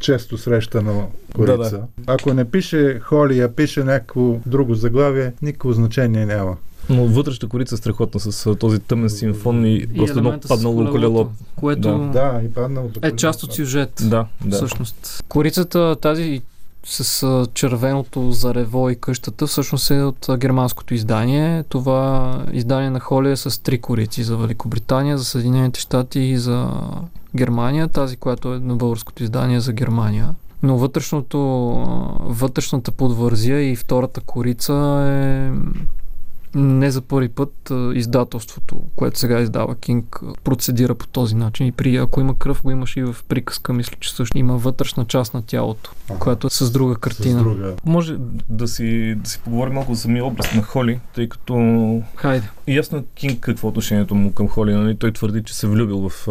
често 0.00 0.38
срещана 0.38 1.06
корица. 1.34 1.56
Да, 1.56 1.70
да. 1.70 1.86
Ако 2.06 2.34
не 2.34 2.44
пише 2.44 3.00
Холи, 3.02 3.40
а 3.40 3.48
пише 3.48 3.84
някакво 3.84 4.36
друго 4.46 4.74
заглавие, 4.74 5.32
никакво 5.42 5.72
значение 5.72 6.26
няма. 6.26 6.56
Но 6.90 7.06
вътрешната 7.06 7.48
корица 7.48 7.74
е 7.74 7.78
страхотна 7.78 8.20
с 8.20 8.54
този 8.56 8.78
тъмен 8.78 9.10
симфон 9.10 9.66
и, 9.66 9.74
и 9.74 9.96
просто 9.96 10.18
едно 10.18 10.40
паднало 10.48 10.90
колело. 10.90 11.30
Което 11.56 11.80
да, 11.80 11.98
да 11.98 12.40
и 12.44 12.52
падналото 12.52 13.00
е 13.02 13.16
част 13.16 13.42
от 13.42 13.52
сюжет. 13.52 13.92
Да, 14.04 14.26
да. 14.44 14.56
Всъщност. 14.56 15.24
Корицата, 15.28 15.96
тази 16.00 16.42
с 16.86 17.46
червеното 17.54 18.32
зарево 18.32 18.90
и 18.90 18.96
къщата 18.96 19.46
всъщност 19.46 19.90
е 19.90 20.02
от 20.02 20.26
германското 20.36 20.94
издание. 20.94 21.62
Това 21.62 22.38
издание 22.52 22.90
на 22.90 23.00
Холи 23.00 23.30
е 23.30 23.36
с 23.36 23.62
три 23.62 23.80
корици 23.80 24.22
за 24.22 24.36
Великобритания, 24.36 25.18
за 25.18 25.24
Съединените 25.24 25.80
щати 25.80 26.20
и 26.20 26.38
за 26.38 26.70
Германия. 27.36 27.88
Тази, 27.88 28.16
която 28.16 28.54
е 28.54 28.58
на 28.58 28.76
българското 28.76 29.22
издание 29.22 29.60
за 29.60 29.72
Германия. 29.72 30.34
Но 30.62 30.78
вътрешното, 30.78 31.38
вътрешната 32.20 32.92
подвързия 32.92 33.70
и 33.70 33.76
втората 33.76 34.20
корица 34.20 34.74
е 35.08 35.50
не 36.54 36.90
за 36.90 37.00
първи 37.00 37.28
път 37.28 37.72
издателството, 37.94 38.80
което 38.96 39.18
сега 39.18 39.40
издава 39.40 39.74
Кинг, 39.74 40.20
процедира 40.44 40.94
по 40.94 41.06
този 41.06 41.34
начин. 41.34 41.66
И 41.66 41.72
при, 41.72 41.96
ако 41.96 42.20
има 42.20 42.38
кръв, 42.38 42.62
го 42.62 42.70
имаш 42.70 42.96
и 42.96 43.02
в 43.02 43.16
приказка. 43.28 43.72
Мисля, 43.72 43.96
че 44.00 44.14
също 44.14 44.38
има 44.38 44.56
вътрешна 44.56 45.04
част 45.04 45.34
на 45.34 45.42
тялото, 45.42 45.92
ага. 46.10 46.18
която 46.18 46.46
е 46.46 46.50
с 46.50 46.70
друга 46.70 46.96
картина. 46.96 47.40
С 47.40 47.42
друга. 47.42 47.74
Може 47.84 48.16
да 48.48 48.68
си, 48.68 49.14
да 49.14 49.30
си 49.30 49.40
поговорим 49.44 49.74
малко 49.74 49.94
за 49.94 50.00
самия 50.00 50.24
образ 50.24 50.54
на 50.54 50.62
Холи, 50.62 51.00
тъй 51.14 51.28
като... 51.28 52.02
Хайде. 52.16 52.48
Ясно 52.68 52.98
е 52.98 53.04
Кинг 53.14 53.40
какво 53.40 53.68
е 53.68 53.70
отношението 53.70 54.14
му 54.14 54.32
към 54.32 54.48
Холи. 54.48 54.74
Нали? 54.74 54.96
Той 54.96 55.12
твърди, 55.12 55.42
че 55.42 55.54
се 55.54 55.66
влюбил 55.66 56.08
в, 56.08 56.24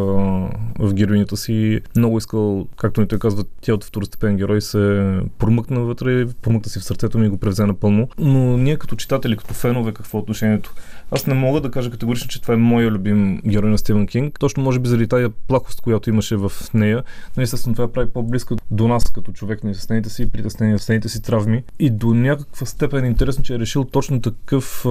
в 0.80 0.94
героинята 0.94 1.38
си. 1.38 1.82
Много 1.96 2.18
искал, 2.18 2.68
както 2.77 3.01
ни 3.01 3.08
той 3.08 3.20
казва, 3.20 3.44
тя 3.62 3.74
от 3.74 3.84
второстепен 3.84 4.38
герой 4.38 4.62
се 4.62 5.20
промъкна 5.38 5.80
вътре, 5.80 6.27
промъкна 6.42 6.70
си 6.70 6.80
в 6.80 6.84
сърцето 6.84 7.18
ми 7.18 7.25
и 7.25 7.30
го 7.30 7.38
превзе 7.38 7.65
напълно. 7.65 8.08
Но 8.18 8.58
ние 8.58 8.77
като 8.77 8.96
читатели, 8.96 9.38
като 9.38 9.53
фенове, 9.53 9.92
какво 9.94 10.12
какво 10.13 10.20
е 10.20 10.22
отношението. 10.22 10.74
Аз 11.12 11.27
не 11.27 11.34
мога 11.34 11.62
да 11.62 11.72
кажа 11.72 11.91
категорично, 11.91 12.27
че 12.27 12.41
това 12.41 12.53
е 12.53 12.58
моя 12.58 12.91
любим 12.91 13.41
герой 13.48 13.70
на 13.70 13.77
Стивен 13.77 14.08
Кинг. 14.08 14.39
Точно 14.39 14.63
може 14.63 14.79
би 14.79 14.89
заради 14.89 15.08
тази 15.08 15.27
плахост, 15.48 15.82
която 15.82 16.10
имаше 16.10 16.36
в 16.36 16.51
нея. 16.74 17.03
Но 17.38 17.43
естествено 17.43 17.75
това 17.75 17.91
прави 17.91 18.12
по-близко 18.12 18.55
до 18.72 18.88
нас 18.88 19.03
като 19.03 19.32
човек 19.32 19.63
на 19.63 19.74
стените 19.75 20.10
си, 20.10 20.32
притеснения, 20.32 20.79
стените 20.79 21.10
си 21.10 21.22
травми. 21.22 21.63
И 21.79 21.89
до 21.89 22.13
някаква 22.13 22.65
степен 22.65 23.03
е 23.03 23.08
интересно, 23.08 23.43
че 23.43 23.55
е 23.55 23.60
решил 23.60 23.84
точно 23.84 24.22
такъв 24.22 24.82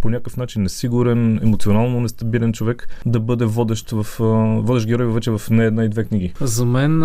по 0.00 0.10
някакъв 0.10 0.36
начин 0.36 0.62
несигурен, 0.62 1.40
емоционално 1.42 2.00
нестабилен 2.00 2.52
човек 2.52 2.88
да 3.06 3.20
бъде 3.20 3.44
водещ, 3.44 3.90
в, 3.90 4.06
водещ 4.62 4.86
герой 4.86 5.12
вече 5.12 5.30
в 5.30 5.50
не 5.50 5.64
една 5.64 5.84
и 5.84 5.88
две 5.88 6.04
книги. 6.04 6.32
За 6.40 6.64
мен 6.64 7.02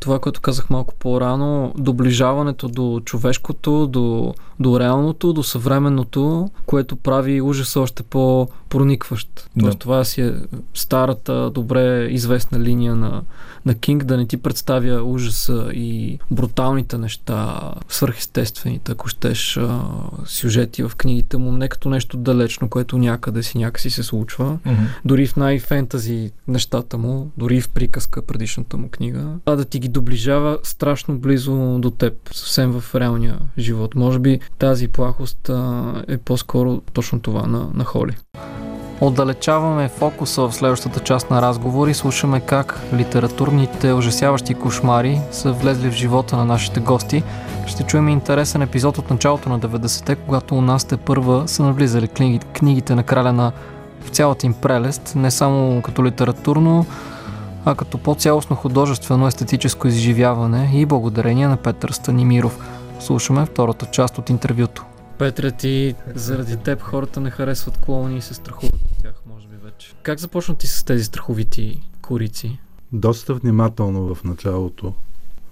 това, 0.00 0.18
което 0.18 0.40
казах 0.40 0.70
малко 0.70 0.94
по-рано, 0.94 1.74
доближаването 1.78 2.68
до 2.68 3.00
човешкото, 3.04 3.86
до, 3.86 4.34
до 4.60 4.80
реалното, 4.80 5.32
до 5.32 5.42
съвременното, 5.42 6.50
което 6.66 6.96
прави 6.96 7.40
ужаса 7.40 7.80
още 7.80 8.02
по-проникващ. 8.02 9.50
Да. 9.56 9.62
Тоест, 9.62 9.78
това 9.78 10.04
си 10.04 10.20
е 10.20 10.34
старата, 10.74 11.50
добре 11.54 12.04
известна 12.04 12.60
линия 12.60 12.94
на, 12.94 13.22
на 13.66 13.74
Кинг, 13.74 14.04
да 14.04 14.16
не 14.16 14.26
ти 14.26 14.36
представя 14.36 15.02
ужаса 15.02 15.70
и 15.74 16.18
бруталните 16.30 16.98
неща, 16.98 17.60
свърхестествените, 17.88 18.92
ако 18.92 19.08
щеш, 19.08 19.56
а, 19.56 19.80
сюжети 20.26 20.82
в 20.82 20.92
книгите 20.96 21.36
му, 21.36 21.52
не 21.52 21.68
като 21.68 21.88
нещо 21.88 22.16
далечно, 22.16 22.68
което 22.68 22.98
някъде 22.98 23.42
си 23.42 23.58
някакси 23.58 23.90
се 23.90 24.02
случва. 24.02 24.58
Mm-hmm. 24.66 24.86
Дори 25.04 25.26
в 25.26 25.36
най-фентази 25.36 26.30
нещата 26.48 26.98
му, 26.98 27.30
дори 27.36 27.60
в 27.60 27.68
приказка, 27.68 28.22
предишната 28.22 28.76
му 28.76 28.88
книга, 28.88 29.24
а 29.46 29.56
да 29.56 29.64
ти 29.64 29.78
ги 29.78 29.88
доближава 29.88 30.58
страшно 30.62 31.18
близо 31.18 31.78
до 31.78 31.90
теб, 31.90 32.14
съвсем 32.32 32.80
в 32.80 32.94
реалния 32.94 33.38
живот. 33.58 33.94
Може 33.94 34.18
би 34.18 34.40
тази 34.58 34.88
плахост 34.88 35.48
а, 35.48 35.92
е 36.08 36.18
по-скоро 36.18 36.80
точно 36.92 37.20
това 37.20 37.46
на, 37.46 37.68
на 37.74 37.84
Холи. 37.84 38.16
Отдалечаваме 39.00 39.88
фокуса 39.88 40.42
в 40.42 40.52
следващата 40.52 41.00
част 41.00 41.30
на 41.30 41.42
разговор 41.42 41.88
и 41.88 41.94
слушаме 41.94 42.40
как 42.40 42.80
литературните 42.94 43.92
ужасяващи 43.92 44.54
кошмари 44.54 45.20
са 45.30 45.52
влезли 45.52 45.90
в 45.90 45.94
живота 45.94 46.36
на 46.36 46.44
нашите 46.44 46.80
гости. 46.80 47.22
Ще 47.66 47.82
чуем 47.82 48.08
интересен 48.08 48.62
епизод 48.62 48.98
от 48.98 49.10
началото 49.10 49.48
на 49.48 49.60
90-те, 49.60 50.16
когато 50.16 50.54
у 50.54 50.60
нас 50.60 50.84
те 50.84 50.96
първа 50.96 51.48
са 51.48 51.62
навлизали 51.62 52.08
книги, 52.08 52.38
книгите 52.38 52.94
на 52.94 53.02
краля 53.02 53.32
на 53.32 53.52
в 54.00 54.08
цялата 54.08 54.46
им 54.46 54.54
прелест, 54.54 55.12
не 55.16 55.30
само 55.30 55.82
като 55.82 56.04
литературно, 56.04 56.86
а 57.64 57.74
като 57.74 57.98
по-цялостно 57.98 58.56
художествено 58.56 59.26
естетическо 59.26 59.88
изживяване 59.88 60.70
и 60.74 60.86
благодарение 60.86 61.48
на 61.48 61.56
Петър 61.56 61.90
Станимиров. 61.90 62.75
Слушаме 63.00 63.46
втората 63.46 63.86
част 63.86 64.18
от 64.18 64.30
интервюто. 64.30 64.84
Петре, 65.18 65.50
ти 65.50 65.94
заради 66.14 66.56
теб 66.56 66.80
хората 66.80 67.20
не 67.20 67.30
харесват 67.30 67.76
клоуни 67.76 68.18
и 68.18 68.20
се 68.20 68.34
страхуват 68.34 68.74
от 68.74 69.02
тях, 69.02 69.14
може 69.26 69.48
би 69.48 69.56
вече. 69.64 69.94
Как 70.02 70.18
започна 70.18 70.54
ти 70.54 70.66
с 70.66 70.84
тези 70.84 71.04
страховити 71.04 71.82
корици? 72.02 72.58
Доста 72.92 73.34
внимателно 73.34 74.14
в 74.14 74.24
началото, 74.24 74.94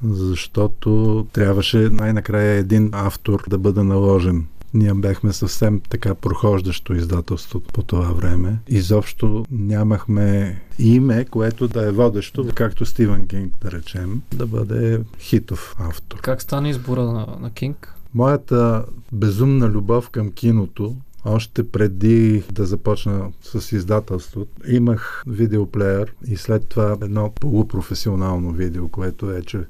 защото 0.04 1.26
трябваше 1.32 1.78
най-накрая 1.78 2.52
един 2.52 2.90
автор 2.92 3.44
да 3.48 3.58
бъде 3.58 3.82
наложен 3.82 4.46
ние 4.74 4.94
бяхме 4.94 5.32
съвсем 5.32 5.80
така 5.88 6.14
прохождащо 6.14 6.94
издателство 6.94 7.60
по 7.60 7.82
това 7.82 8.12
време. 8.12 8.58
Изобщо 8.68 9.44
нямахме 9.50 10.60
име, 10.78 11.24
което 11.24 11.68
да 11.68 11.88
е 11.88 11.92
водещо, 11.92 12.48
както 12.54 12.86
Стивен 12.86 13.28
Кинг, 13.28 13.54
да 13.62 13.72
речем, 13.72 14.22
да 14.34 14.46
бъде 14.46 15.00
хитов 15.18 15.76
автор. 15.78 16.20
Как 16.20 16.42
стана 16.42 16.68
избора 16.68 17.02
на, 17.02 17.26
на 17.40 17.50
Кинг? 17.50 17.94
Моята 18.14 18.84
безумна 19.12 19.68
любов 19.68 20.10
към 20.10 20.32
киното 20.32 20.96
още 21.24 21.68
преди 21.68 22.42
да 22.52 22.66
започна 22.66 23.32
с 23.42 23.72
издателство, 23.72 24.46
имах 24.68 25.22
видеоплеер 25.26 26.14
и 26.26 26.36
след 26.36 26.68
това 26.68 26.96
едно 27.02 27.32
полупрофесионално 27.40 28.52
видео, 28.52 28.88
което 28.88 29.30
е, 29.30 29.42
че 29.42 29.60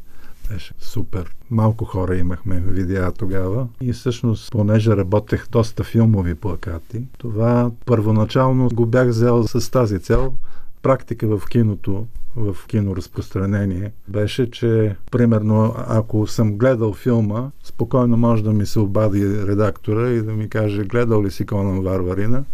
беше 0.50 0.74
супер. 0.78 1.36
Малко 1.50 1.84
хора 1.84 2.16
имахме 2.16 2.60
видеа 2.60 3.12
тогава 3.12 3.68
и 3.80 3.92
всъщност, 3.92 4.52
понеже 4.52 4.96
работех 4.96 5.48
доста 5.50 5.84
филмови 5.84 6.34
плакати, 6.34 7.02
това 7.18 7.70
първоначално 7.84 8.68
го 8.68 8.86
бях 8.86 9.08
взел 9.08 9.48
с 9.48 9.70
тази 9.70 9.98
цел. 9.98 10.34
Практика 10.82 11.38
в 11.38 11.48
киното 11.48 12.06
в 12.36 12.56
киноразпространение 12.66 13.92
беше, 14.08 14.50
че 14.50 14.96
примерно 15.10 15.74
ако 15.88 16.26
съм 16.26 16.58
гледал 16.58 16.92
филма, 16.92 17.50
спокойно 17.64 18.16
може 18.16 18.44
да 18.44 18.52
ми 18.52 18.66
се 18.66 18.78
обади 18.78 19.46
редактора 19.46 20.10
и 20.10 20.22
да 20.22 20.32
ми 20.32 20.48
каже 20.48 20.84
гледал 20.84 21.22
ли 21.22 21.30
си 21.30 21.46
Конан 21.46 21.82
Варварина, 21.82 22.44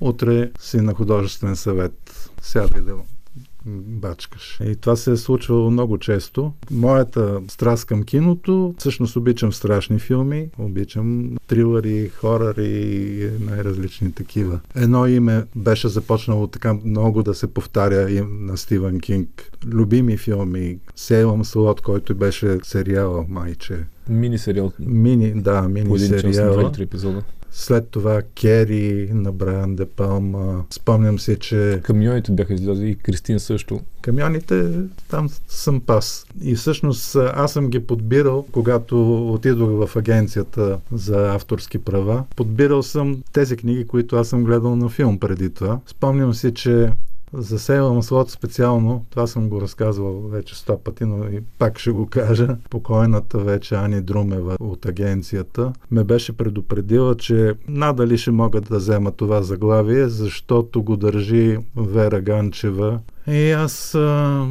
утре 0.00 0.50
си 0.60 0.80
на 0.80 0.94
художествен 0.94 1.56
съвет. 1.56 2.30
Сядай 2.42 2.80
да 2.80 2.94
бачкаш. 3.66 4.60
И 4.64 4.76
това 4.76 4.96
се 4.96 5.12
е 5.12 5.16
случвало 5.16 5.70
много 5.70 5.98
често. 5.98 6.52
Моята 6.70 7.40
страст 7.48 7.84
към 7.84 8.02
киното, 8.02 8.74
всъщност 8.78 9.16
обичам 9.16 9.52
страшни 9.52 9.98
филми, 9.98 10.48
обичам 10.58 11.36
трилъри, 11.46 12.08
хорари 12.08 12.68
и 12.68 13.30
най-различни 13.40 14.12
такива. 14.12 14.60
Едно 14.74 15.06
име 15.06 15.44
беше 15.56 15.88
започнало 15.88 16.46
така 16.46 16.74
много 16.84 17.22
да 17.22 17.34
се 17.34 17.54
повтаря 17.54 18.10
и 18.10 18.20
на 18.20 18.56
Стивен 18.56 19.00
Кинг. 19.00 19.50
Любими 19.66 20.16
филми, 20.16 20.78
Сейлъм 20.96 21.44
Слот, 21.44 21.80
който 21.80 22.14
беше 22.14 22.58
сериал 22.62 23.26
майче. 23.28 23.84
Мини 24.08 24.38
сериал. 24.38 24.72
Мини, 24.78 25.42
да, 25.42 25.62
мини 25.62 25.98
сериал. 25.98 26.72
епизода. 26.80 27.22
След 27.50 27.88
това 27.88 28.22
Кери 28.40 29.10
на 29.12 29.32
Брайан 29.32 29.76
Де 29.76 29.86
Палма. 29.86 30.64
Спомням 30.70 31.18
си, 31.18 31.36
че... 31.40 31.80
Камионите 31.82 32.32
бяха 32.32 32.54
излязли 32.54 32.90
и 32.90 32.94
Кристин 32.94 33.40
също. 33.40 33.80
Камионите 34.02 34.70
там 35.10 35.28
съм 35.48 35.80
пас. 35.80 36.26
И 36.42 36.54
всъщност 36.54 37.16
аз 37.16 37.52
съм 37.52 37.70
ги 37.70 37.86
подбирал, 37.86 38.46
когато 38.52 39.26
отидох 39.32 39.86
в 39.86 39.96
агенцията 39.96 40.78
за 40.92 41.34
авторски 41.34 41.78
права. 41.78 42.24
Подбирал 42.36 42.82
съм 42.82 43.22
тези 43.32 43.56
книги, 43.56 43.86
които 43.86 44.16
аз 44.16 44.28
съм 44.28 44.44
гледал 44.44 44.76
на 44.76 44.88
филм 44.88 45.18
преди 45.18 45.50
това. 45.50 45.80
Спомням 45.86 46.34
си, 46.34 46.54
че 46.54 46.92
за 47.32 47.58
Сейла 47.58 47.94
Маслот 47.94 48.30
специално, 48.30 49.04
това 49.10 49.26
съм 49.26 49.48
го 49.48 49.60
разказвал 49.60 50.20
вече 50.20 50.58
сто 50.58 50.78
пъти, 50.78 51.04
но 51.04 51.24
и 51.24 51.40
пак 51.58 51.78
ще 51.78 51.90
го 51.90 52.06
кажа. 52.06 52.56
Покойната 52.70 53.38
вече 53.38 53.74
Ани 53.74 54.00
Друмева 54.00 54.56
от 54.60 54.86
агенцията 54.86 55.72
ме 55.90 56.04
беше 56.04 56.36
предупредила, 56.36 57.14
че 57.14 57.54
надали 57.68 58.18
ще 58.18 58.30
могат 58.30 58.64
да 58.64 58.76
взема 58.76 59.12
това 59.12 59.42
заглавие, 59.42 60.08
защото 60.08 60.82
го 60.82 60.96
държи 60.96 61.58
Вера 61.76 62.20
Ганчева. 62.20 63.00
И 63.26 63.50
аз, 63.50 63.96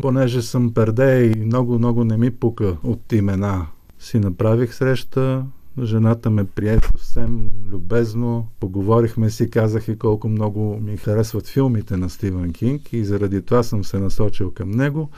понеже 0.02 0.42
съм 0.42 0.74
перде 0.74 1.26
и 1.26 1.46
много-много 1.46 2.04
не 2.04 2.18
ми 2.18 2.32
пука 2.32 2.78
от 2.84 3.12
имена, 3.12 3.68
си 4.00 4.20
направих 4.20 4.74
среща, 4.74 5.44
Жената 5.82 6.30
ме 6.30 6.44
прие 6.44 6.80
съвсем 6.80 7.50
любезно. 7.72 8.48
Поговорихме 8.60 9.30
си, 9.30 9.50
казах 9.50 9.88
и 9.88 9.98
колко 9.98 10.30
много 10.30 10.80
ми 10.80 10.98
харесват 10.98 11.48
филмите 11.48 11.98
на 11.98 12.10
Стивен 12.10 12.54
Кинг 12.54 12.94
и 12.94 13.06
заради 13.06 13.42
това 13.42 13.64
съм 13.64 13.84
се 13.84 14.00
насочил 14.00 14.52
към 14.52 14.72
него. 14.72 15.10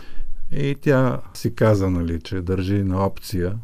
И 0.52 0.76
тя 0.82 1.22
си 1.34 1.56
каза, 1.56 1.90
нали, 1.90 2.20
че 2.20 2.42
държи 2.42 2.84
на 2.84 3.06
опция 3.06 3.58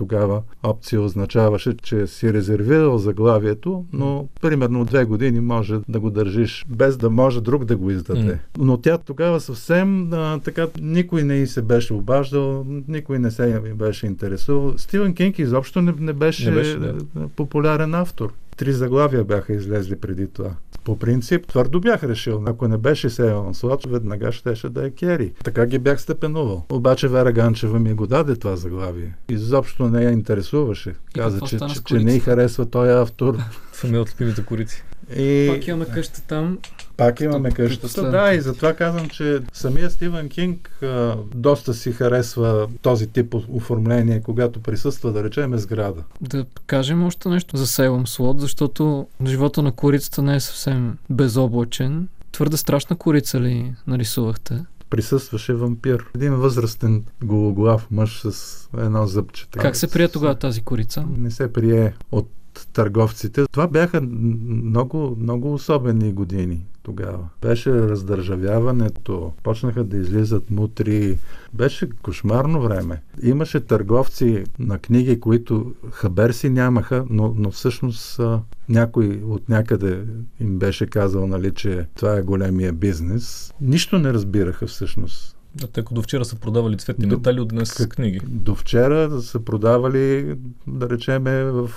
тогава 0.00 0.42
опция 0.62 1.00
означаваше, 1.00 1.76
че 1.82 2.06
си 2.06 2.32
резервирал 2.32 2.98
заглавието, 2.98 3.84
но 3.92 4.28
примерно 4.40 4.84
две 4.84 5.04
години 5.04 5.40
може 5.40 5.78
да 5.88 6.00
го 6.00 6.10
държиш 6.10 6.64
без 6.68 6.96
да 6.96 7.10
може 7.10 7.40
друг 7.40 7.64
да 7.64 7.76
го 7.76 7.90
издаде. 7.90 8.38
Но 8.58 8.76
тя 8.76 8.98
тогава 8.98 9.40
съвсем 9.40 10.12
а, 10.12 10.40
така 10.44 10.66
никой 10.80 11.22
не 11.22 11.46
се 11.46 11.62
беше 11.62 11.94
обаждал, 11.94 12.66
никой 12.88 13.18
не 13.18 13.30
се 13.30 13.62
беше 13.74 14.06
интересувал. 14.06 14.78
Стивен 14.78 15.14
Кинг 15.14 15.38
изобщо 15.38 15.82
не, 15.82 15.94
не 15.98 16.12
беше, 16.12 16.50
не 16.50 16.56
беше 16.56 16.78
да. 16.78 16.94
популярен 17.36 17.94
автор. 17.94 18.32
Три 18.56 18.72
заглавия 18.72 19.24
бяха 19.24 19.52
излезли 19.52 19.96
преди 19.96 20.26
това. 20.26 20.50
По 20.84 20.98
принцип, 20.98 21.46
твърдо 21.46 21.80
бях 21.80 22.02
решил. 22.02 22.42
Ако 22.46 22.68
не 22.68 22.78
беше 22.78 23.10
Сейлон 23.10 23.54
Слот, 23.54 23.86
веднага 23.88 24.32
щеше 24.32 24.68
да 24.68 24.86
е 24.86 24.90
Кери. 24.90 25.32
Така 25.44 25.66
ги 25.66 25.78
бях 25.78 26.00
степенувал. 26.00 26.64
Обаче 26.72 27.08
Вера 27.08 27.32
Ганчева 27.32 27.78
ми 27.78 27.94
го 27.94 28.06
даде 28.06 28.36
това 28.36 28.56
заглавие. 28.56 29.14
Изобщо 29.28 29.88
не 29.88 30.04
я 30.04 30.10
интересуваше. 30.10 30.94
Каза, 31.14 31.40
че, 31.40 31.58
че, 31.58 31.84
че 31.84 31.94
не 31.94 32.14
й 32.14 32.20
харесва 32.20 32.66
този 32.66 32.90
автор. 32.90 33.38
Това 33.72 33.90
ми 33.90 33.96
е 33.96 34.00
от 34.00 34.14
любимите 34.20 34.44
корици. 34.44 34.84
И... 35.16 35.50
Пак 35.54 35.66
имаме 35.66 35.84
къща 35.84 36.22
там. 36.28 36.58
Пак 36.96 37.20
имаме 37.20 37.50
къщата, 37.50 38.10
да, 38.10 38.34
и 38.34 38.40
затова 38.40 38.74
казвам, 38.74 39.08
че 39.08 39.40
самия 39.52 39.90
Стивен 39.90 40.28
Кинг 40.28 40.78
а, 40.82 41.16
доста 41.34 41.74
си 41.74 41.92
харесва 41.92 42.68
този 42.82 43.06
тип 43.06 43.34
оформление, 43.34 44.22
когато 44.22 44.62
присъства, 44.62 45.12
да 45.12 45.24
речем, 45.24 45.58
сграда. 45.58 46.02
Да 46.20 46.44
кажем 46.66 47.04
още 47.04 47.28
нещо 47.28 47.56
за 47.56 47.66
Сейлъм 47.66 48.06
Слот, 48.06 48.40
защото 48.40 49.06
живота 49.26 49.62
на 49.62 49.72
корицата 49.72 50.22
не 50.22 50.36
е 50.36 50.40
съвсем 50.40 50.98
безоблачен. 51.10 52.08
Твърде 52.32 52.56
страшна 52.56 52.96
корица 52.96 53.40
ли 53.40 53.74
нарисувахте? 53.86 54.60
присъстваше 54.90 55.54
вампир. 55.54 56.06
Един 56.14 56.34
възрастен 56.34 57.04
гологлав 57.24 57.86
мъж 57.90 58.20
с 58.24 58.68
едно 58.78 59.06
зъбче. 59.06 59.46
Как 59.50 59.76
се 59.76 59.90
прие 59.90 60.08
тогава 60.08 60.34
тази 60.34 60.62
корица? 60.62 61.04
Не 61.16 61.30
се 61.30 61.52
прие 61.52 61.94
от 62.12 62.28
търговците. 62.66 63.46
Това 63.52 63.66
бяха 63.66 64.00
много, 64.00 65.16
много 65.20 65.54
особени 65.54 66.12
години 66.12 66.60
тогава. 66.82 67.28
Беше 67.42 67.72
раздържавяването, 67.72 69.32
почнаха 69.42 69.84
да 69.84 69.96
излизат 69.96 70.50
мутри. 70.50 71.18
Беше 71.54 71.90
кошмарно 72.02 72.62
време. 72.62 73.02
Имаше 73.22 73.60
търговци 73.60 74.44
на 74.58 74.78
книги, 74.78 75.20
които 75.20 75.74
хабер 75.90 76.30
си 76.30 76.50
нямаха, 76.50 77.04
но, 77.10 77.34
но 77.36 77.50
всъщност 77.50 78.20
някой 78.68 79.22
от 79.26 79.48
някъде 79.48 80.04
им 80.40 80.58
беше 80.58 80.86
казал, 80.86 81.26
нали, 81.26 81.54
че 81.54 81.86
това 81.96 82.16
е 82.16 82.22
големия 82.22 82.72
бизнес. 82.72 83.52
Нищо 83.60 83.98
не 83.98 84.12
разбираха 84.12 84.66
всъщност. 84.66 85.36
Да, 85.54 85.66
тъй 85.66 85.84
като 85.84 85.94
до 85.94 86.02
вчера 86.02 86.24
са 86.24 86.36
продавали 86.36 86.78
цветни 86.78 87.06
до, 87.06 87.16
метали, 87.16 87.40
от 87.40 87.48
днес 87.48 87.72
как, 87.72 87.88
книги. 87.88 88.20
До 88.26 88.54
вчера 88.54 89.20
са 89.20 89.40
продавали, 89.40 90.36
да 90.66 90.90
речеме, 90.90 91.44
в 91.44 91.70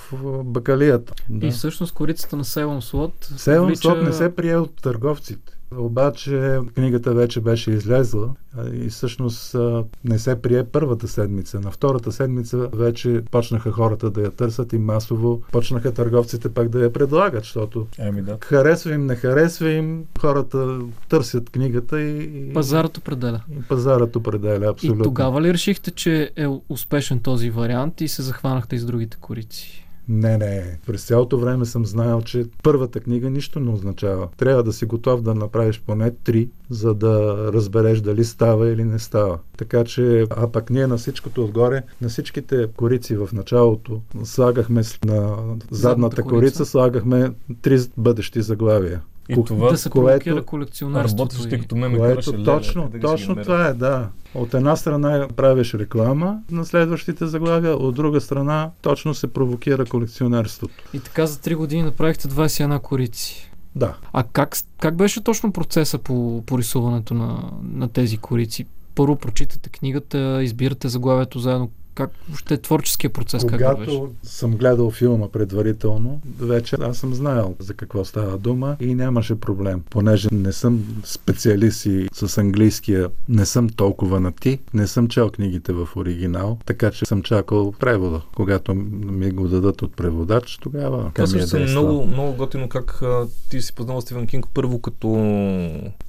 бакалията. 0.44 1.14
Да. 1.30 1.46
И 1.46 1.50
всъщност 1.50 1.94
корицата 1.94 2.36
на 2.36 2.44
Сейлон 2.44 2.82
Слот... 2.82 3.30
Сейлон 3.36 3.76
Слот 3.76 4.02
не 4.02 4.12
се 4.12 4.34
прие 4.34 4.56
от 4.56 4.82
търговците. 4.82 5.53
Обаче 5.76 6.58
книгата 6.74 7.14
вече 7.14 7.40
беше 7.40 7.70
излезла 7.70 8.28
и 8.72 8.88
всъщност 8.88 9.56
не 10.04 10.18
се 10.18 10.42
прие 10.42 10.64
първата 10.64 11.08
седмица. 11.08 11.60
На 11.60 11.70
втората 11.70 12.12
седмица 12.12 12.68
вече 12.72 13.22
почнаха 13.30 13.72
хората 13.72 14.10
да 14.10 14.20
я 14.20 14.30
търсят 14.30 14.72
и 14.72 14.78
масово 14.78 15.42
почнаха 15.52 15.94
търговците 15.94 16.48
пак 16.48 16.68
да 16.68 16.82
я 16.82 16.92
предлагат, 16.92 17.44
защото 17.44 17.86
ами 17.98 18.22
да. 18.22 18.38
харесва 18.40 18.94
им, 18.94 19.06
не 19.06 19.16
харесва 19.16 19.70
им, 19.70 20.04
хората 20.20 20.78
търсят 21.08 21.50
книгата 21.50 22.00
и... 22.00 22.50
Пазарът 22.54 22.98
определя. 22.98 23.40
И 23.58 23.62
пазарът 23.62 24.16
определя, 24.16 24.70
абсолютно. 24.70 25.02
И 25.02 25.04
тогава 25.04 25.42
ли 25.42 25.52
решихте, 25.52 25.90
че 25.90 26.30
е 26.36 26.46
успешен 26.68 27.20
този 27.20 27.50
вариант 27.50 28.00
и 28.00 28.08
се 28.08 28.22
захванахте 28.22 28.76
и 28.76 28.78
с 28.78 28.84
другите 28.84 29.16
корици? 29.20 29.83
Не, 30.08 30.38
не. 30.38 30.78
През 30.86 31.06
цялото 31.06 31.38
време 31.38 31.64
съм 31.64 31.86
знаел, 31.86 32.22
че 32.22 32.46
първата 32.62 33.00
книга 33.00 33.30
нищо 33.30 33.60
не 33.60 33.70
означава. 33.70 34.28
Трябва 34.36 34.62
да 34.62 34.72
си 34.72 34.86
готов 34.86 35.22
да 35.22 35.34
направиш 35.34 35.82
поне 35.86 36.10
три, 36.10 36.48
за 36.70 36.94
да 36.94 37.36
разбереш 37.52 38.00
дали 38.00 38.24
става 38.24 38.68
или 38.68 38.84
не 38.84 38.98
става. 38.98 39.38
Така 39.56 39.84
че, 39.84 40.26
а 40.30 40.48
пък 40.48 40.70
ние 40.70 40.86
на 40.86 40.96
всичкото 40.96 41.44
отгоре, 41.44 41.82
на 42.00 42.08
всичките 42.08 42.68
корици 42.76 43.16
в 43.16 43.28
началото, 43.32 44.00
слагахме 44.24 44.82
на 45.04 45.36
задната 45.70 46.22
корица, 46.22 46.34
корица 46.34 46.66
слагахме 46.66 47.32
три 47.62 47.78
бъдещи 47.96 48.42
заглавия. 48.42 49.00
И 49.28 49.34
Ко, 49.34 49.44
това, 49.44 49.70
да 49.70 49.78
се 49.78 49.90
което, 49.90 50.44
колекционерството. 50.44 51.22
Работещи 51.22 51.60
като 51.60 51.76
мен 51.76 51.96
което, 51.96 52.14
караше 52.14 52.44
точно, 52.44 52.90
леле, 52.94 53.00
точно 53.00 53.36
това 53.36 53.66
е, 53.66 53.74
да. 53.74 54.08
От 54.34 54.54
една 54.54 54.76
страна 54.76 55.28
правиш 55.36 55.74
реклама 55.74 56.38
на 56.50 56.64
следващите 56.64 57.26
заглавия, 57.26 57.76
от 57.76 57.94
друга 57.94 58.20
страна 58.20 58.70
точно 58.82 59.14
се 59.14 59.26
провокира 59.26 59.86
колекционерството. 59.86 60.74
И 60.94 61.00
така 61.00 61.26
за 61.26 61.38
3 61.38 61.56
години 61.56 61.82
направихте 61.82 62.28
21 62.28 62.80
корици. 62.80 63.50
Да. 63.76 63.96
А 64.12 64.24
как, 64.32 64.56
как 64.80 64.96
беше 64.96 65.24
точно 65.24 65.52
процеса 65.52 65.98
по, 65.98 66.42
по 66.46 66.58
рисуването 66.58 67.14
на, 67.14 67.50
на 67.62 67.88
тези 67.88 68.16
корици? 68.16 68.66
Първо 68.94 69.16
прочитате 69.16 69.70
книгата, 69.70 70.42
избирате 70.42 70.88
заглавието 70.88 71.38
заедно 71.38 71.70
как 71.94 72.10
въобще 72.28 72.54
е 72.54 72.58
творческия 72.58 73.10
процес? 73.10 73.42
Когато 73.42 73.64
как 73.64 73.78
беше? 73.78 74.00
съм 74.22 74.56
гледал 74.56 74.90
филма 74.90 75.28
предварително, 75.28 76.20
вече 76.38 76.76
аз 76.80 76.98
съм 76.98 77.14
знаел 77.14 77.54
за 77.58 77.74
какво 77.74 78.04
става 78.04 78.38
дума 78.38 78.76
и 78.80 78.94
нямаше 78.94 79.34
проблем. 79.34 79.82
Понеже 79.90 80.28
не 80.32 80.52
съм 80.52 80.84
специалист 81.04 81.86
и 81.86 82.08
с 82.12 82.38
английския 82.38 83.08
не 83.28 83.46
съм 83.46 83.68
толкова 83.68 84.20
на 84.20 84.32
ти, 84.32 84.58
не 84.74 84.86
съм 84.86 85.08
чел 85.08 85.30
книгите 85.30 85.72
в 85.72 85.88
оригинал, 85.96 86.58
така 86.64 86.90
че 86.90 87.06
съм 87.06 87.22
чакал 87.22 87.72
превода. 87.72 88.20
Когато 88.34 88.74
ми 88.74 89.30
го 89.30 89.48
дадат 89.48 89.82
от 89.82 89.96
преводач, 89.96 90.58
тогава 90.62 91.10
Това 91.14 91.26
също 91.26 91.56
е 91.56 91.64
много, 91.64 92.06
много 92.06 92.32
готино 92.32 92.68
как 92.68 93.02
а, 93.02 93.26
ти 93.50 93.62
си 93.62 93.74
познал 93.74 94.00
Стивен 94.00 94.26
Кинг 94.26 94.46
първо 94.54 94.78
като 94.78 95.08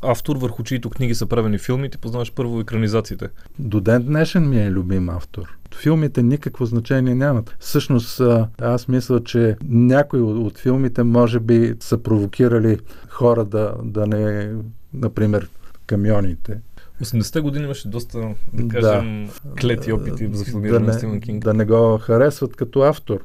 автор, 0.01 0.35
върху 0.35 0.63
чието 0.63 0.89
книги 0.89 1.15
са 1.15 1.25
правени 1.25 1.57
филми, 1.57 1.89
ти 1.89 1.97
познаваш 1.97 2.31
първо 2.33 2.59
екранизациите. 2.59 3.29
До 3.59 3.79
ден 3.79 4.03
днешен 4.03 4.49
ми 4.49 4.57
е 4.57 4.71
любим 4.71 5.09
автор 5.09 5.57
филмите 5.75 6.23
никакво 6.23 6.65
значение 6.65 7.15
нямат. 7.15 7.55
Всъщност, 7.59 8.21
аз 8.61 8.87
мисля, 8.87 9.23
че 9.23 9.55
някои 9.69 10.21
от 10.21 10.57
филмите 10.57 11.03
може 11.03 11.39
би 11.39 11.73
са 11.79 11.97
провокирали 11.97 12.79
хора 13.09 13.45
да, 13.45 13.73
да 13.83 14.07
не, 14.07 14.53
например, 14.93 15.49
камионите. 15.87 16.59
80-те 17.03 17.41
години 17.41 17.65
имаше 17.65 17.87
доста, 17.87 18.35
да 18.53 18.67
кажем, 18.67 19.29
да. 19.45 19.61
клети 19.61 19.91
опити 19.91 20.29
за 20.33 20.45
филмиране 20.45 20.79
да 20.79 20.85
на 20.85 20.93
Стивен 20.93 21.21
Кинг. 21.21 21.43
Да 21.43 21.53
не 21.53 21.65
го 21.65 21.97
харесват 21.97 22.55
като 22.55 22.81
автор 22.81 23.19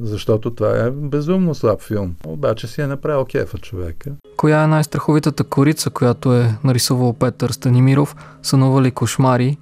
защото 0.00 0.50
това 0.50 0.78
е 0.78 0.90
безумно 0.90 1.54
слаб 1.54 1.80
филм. 1.80 2.14
Обаче 2.26 2.66
си 2.66 2.80
е 2.80 2.86
направил 2.86 3.24
кефа 3.24 3.58
човека. 3.58 4.12
Коя 4.36 4.62
е 4.62 4.66
най-страховитата 4.66 5.44
корица, 5.44 5.90
която 5.90 6.34
е 6.34 6.54
нарисувал 6.64 7.12
Петър 7.12 7.50
Станимиров? 7.50 8.16
Сънували 8.42 8.90
кошмари 8.90 9.58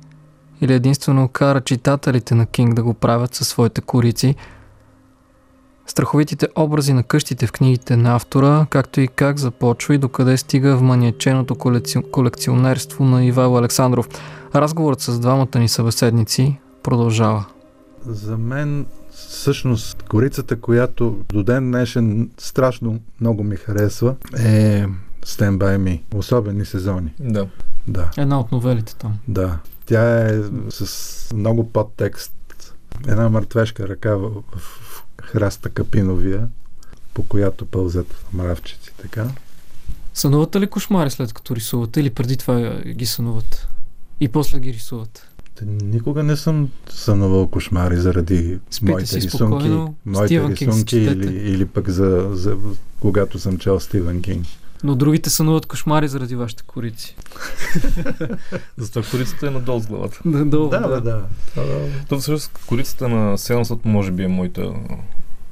или 0.61 0.73
единствено 0.75 1.29
кара 1.29 1.61
читателите 1.61 2.35
на 2.35 2.47
Кинг 2.47 2.75
да 2.75 2.83
го 2.83 2.95
правят 2.95 3.35
със 3.35 3.49
своите 3.49 3.81
корици. 3.81 4.35
Страховитите 5.87 6.49
образи 6.57 6.93
на 6.93 7.03
къщите 7.03 7.47
в 7.47 7.53
книгите 7.53 7.97
на 7.97 8.15
автора, 8.15 8.67
както 8.71 9.01
и 9.01 9.09
как 9.09 9.39
започва 9.39 9.95
и 9.95 9.99
докъде 9.99 10.37
стига 10.37 10.77
в 10.77 10.83
маниаченото 10.83 11.55
колекционерство 12.13 13.05
на 13.05 13.25
Ивайло 13.25 13.59
Александров. 13.59 14.09
Разговорът 14.55 15.01
с 15.01 15.19
двамата 15.21 15.59
ни 15.59 15.69
събеседници 15.69 16.59
продължава. 16.83 17.45
За 18.07 18.39
мен 18.39 18.87
всъщност 19.11 20.03
корицата, 20.03 20.61
която 20.61 21.19
до 21.29 21.43
ден 21.43 21.71
днешен 21.71 22.31
страшно 22.39 23.01
много 23.21 23.45
ми 23.45 23.57
харесва, 23.57 24.15
е 24.39 24.87
Stand 25.27 25.59
By 25.59 25.79
Me. 25.79 26.01
Особени 26.15 26.65
сезони. 26.65 27.13
Да. 27.21 27.47
Да. 27.89 28.11
Една 28.19 28.41
от 28.41 28.53
новелите 28.53 28.97
там. 28.97 29.19
Да. 29.29 29.59
Тя 29.91 30.29
е 30.29 30.43
с 30.71 31.35
много 31.35 31.71
подтекст. 31.71 32.33
Една 33.09 33.29
мъртвешка 33.29 33.89
ръка 33.89 34.17
в, 34.17 34.31
в 34.57 35.05
храста 35.23 35.71
капиновия, 35.71 36.49
по 37.15 37.23
която 37.23 37.67
пълзят 37.67 38.25
мравчици. 38.33 38.93
Така. 39.03 39.27
Сънувате 40.15 40.61
ли 40.61 40.67
кошмари 40.67 41.11
след 41.11 41.33
като 41.33 41.57
рисувате 41.57 42.01
или 42.01 42.11
преди 42.11 42.37
това 42.37 42.83
ги 42.87 43.07
сънуват? 43.07 43.69
И 44.21 44.29
после 44.29 44.61
ги 44.61 44.73
рисуват? 44.73 45.29
Никога 45.67 46.23
не 46.23 46.37
съм 46.37 46.71
сънувал 46.91 47.49
кошмари 47.49 47.97
заради 47.97 48.59
Спите 48.71 48.93
моите 48.93 49.17
рисунки, 49.17 49.69
моите 50.07 50.27
Стивен 50.27 50.53
рисунки 50.53 50.99
или, 50.99 51.51
или 51.51 51.67
пък 51.67 51.89
за, 51.89 52.29
за, 52.33 52.57
когато 53.01 53.39
съм 53.39 53.59
чел 53.59 53.81
Стивен 53.81 54.23
Кинг. 54.23 54.47
Но 54.85 54.95
другите 54.95 55.31
сънуват 55.31 55.67
кошмари 55.67 56.09
заради 56.09 56.37
вашите 56.37 56.63
корици. 56.63 57.17
Затова 58.77 59.03
корицата 59.11 59.47
е 59.47 59.51
надолу 59.51 59.81
с 59.81 59.87
главата. 59.87 60.21
Надолу, 60.29 60.69
да, 60.69 60.89
да. 60.89 61.01
да. 61.01 61.25
То 62.09 62.19
всъщност 62.19 62.59
корицата 62.67 63.09
на 63.09 63.39
Сеансът 63.39 63.85
може 63.85 64.11
би 64.11 64.23
е 64.23 64.29
моята 64.29 64.73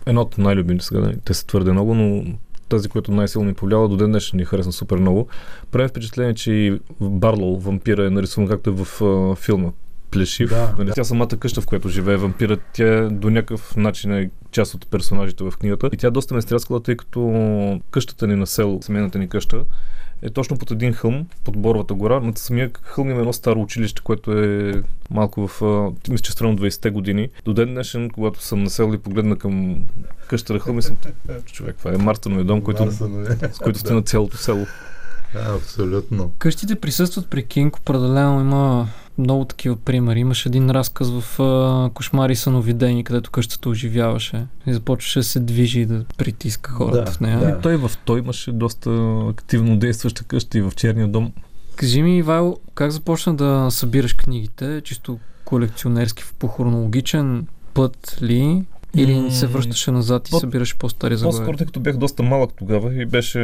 едно 0.06 0.20
от 0.20 0.38
най-любимите 0.38 0.84
сега. 0.84 1.12
Те 1.24 1.34
са 1.34 1.46
твърде 1.46 1.72
много, 1.72 1.94
но 1.94 2.24
тази, 2.68 2.88
която 2.88 3.12
най-силно 3.12 3.46
ми 3.46 3.54
повлияла, 3.54 3.88
до 3.88 3.96
ден 3.96 4.10
днешен 4.10 4.36
ни 4.36 4.44
харесва 4.44 4.72
супер 4.72 4.96
много. 4.96 5.28
Прави 5.70 5.88
впечатление, 5.88 6.34
че 6.34 6.52
и 6.52 6.80
Барлоу, 7.00 7.58
вампира, 7.58 8.06
е 8.06 8.10
нарисуван 8.10 8.48
както 8.48 8.70
е 8.70 8.84
в 8.84 9.02
а, 9.02 9.34
филма. 9.34 9.68
Плешив. 10.10 10.50
Да, 10.50 10.74
нали? 10.78 10.86
да. 10.88 10.94
Тя 10.94 11.04
самата 11.04 11.28
къща, 11.28 11.60
в 11.60 11.66
която 11.66 11.88
живее 11.88 12.16
вампирът, 12.16 12.60
тя 12.72 13.08
до 13.12 13.30
някакъв 13.30 13.76
начин 13.76 14.12
е 14.12 14.30
част 14.50 14.74
от 14.74 14.90
персонажите 14.90 15.44
в 15.44 15.52
книгата. 15.60 15.90
И 15.92 15.96
тя 15.96 16.10
доста 16.10 16.34
ме 16.34 16.38
е 16.38 16.42
стряскала, 16.42 16.82
тъй 16.82 16.96
като 16.96 17.80
къщата 17.90 18.26
ни 18.26 18.36
на 18.36 18.46
село, 18.46 18.78
семейната 18.82 19.18
ни 19.18 19.28
къща, 19.28 19.64
е 20.22 20.30
точно 20.30 20.58
под 20.58 20.70
един 20.70 20.92
хълм, 20.92 21.26
под 21.44 21.56
Борвата 21.56 21.94
гора. 21.94 22.20
Над 22.20 22.38
самия 22.38 22.70
хълм 22.82 23.10
има 23.10 23.18
едно 23.18 23.32
старо 23.32 23.60
училище, 23.60 24.02
което 24.02 24.38
е 24.38 24.82
малко 25.10 25.48
в, 25.48 25.62
а, 25.62 26.10
мисля, 26.10 26.22
че 26.22 26.32
страна 26.32 26.56
20-те 26.56 26.90
години. 26.90 27.28
До 27.44 27.54
ден 27.54 27.68
днешен, 27.68 28.10
когато 28.10 28.42
съм 28.42 28.62
насел 28.62 28.92
и 28.94 28.98
погледна 28.98 29.36
към 29.36 29.76
къщата 30.28 30.52
на 30.52 30.58
хълм, 30.58 30.78
и 30.78 30.82
съм 30.82 30.96
човек, 31.44 31.76
това 31.78 31.94
е 31.94 31.96
Марстановия 31.96 32.44
дом, 32.44 32.62
който, 32.62 32.92
с 33.52 33.58
който 33.58 33.78
сте 33.78 33.94
на 33.94 34.02
цялото 34.02 34.36
село. 34.36 34.66
Да, 35.32 35.54
абсолютно. 35.56 36.32
Къщите 36.38 36.74
присъстват 36.74 37.30
при 37.30 37.46
Кинг, 37.46 37.76
определено 37.76 38.40
има 38.40 38.88
много 39.18 39.44
такива 39.44 39.76
примери. 39.76 40.20
Имаше 40.20 40.48
един 40.48 40.70
разказ 40.70 41.10
в 41.10 41.40
а, 41.40 41.90
Кошмари 41.90 42.36
съновидени, 42.36 43.04
където 43.04 43.30
къщата 43.30 43.68
оживяваше 43.68 44.46
и 44.66 44.72
започваше 44.72 45.18
да 45.18 45.24
се 45.24 45.40
движи 45.40 45.80
и 45.80 45.86
да 45.86 46.04
притиска 46.18 46.70
хората 46.70 47.04
Да, 47.04 47.10
в 47.10 47.20
нея. 47.20 47.38
да. 47.38 47.50
И 47.50 47.62
той 47.62 47.76
в 47.78 47.90
той 48.04 48.18
имаше 48.18 48.52
доста 48.52 48.90
активно 49.30 49.76
действаща 49.76 50.24
къща 50.24 50.58
и 50.58 50.62
в 50.62 50.72
черния 50.76 51.08
дом. 51.08 51.32
Кажи 51.76 52.02
ми, 52.02 52.18
Ивайло, 52.18 52.58
как 52.74 52.90
започна 52.90 53.34
да 53.34 53.66
събираш 53.70 54.12
книгите? 54.12 54.80
Чисто 54.80 55.18
колекционерски, 55.44 56.22
по 56.38 56.48
хронологичен 56.48 57.46
път 57.74 58.18
ли? 58.22 58.64
Или 58.94 59.30
се 59.30 59.46
връщаше 59.46 59.90
назад 59.90 60.28
и 60.28 60.30
по- 60.30 60.40
събираш 60.40 60.76
по-стари 60.76 61.12
По-скоро, 61.12 61.32
заглавия? 61.32 61.56
тъй 61.56 61.66
като 61.66 61.80
бях 61.80 61.96
доста 61.96 62.22
малък 62.22 62.50
тогава 62.52 62.94
и 62.94 63.06
беше 63.06 63.38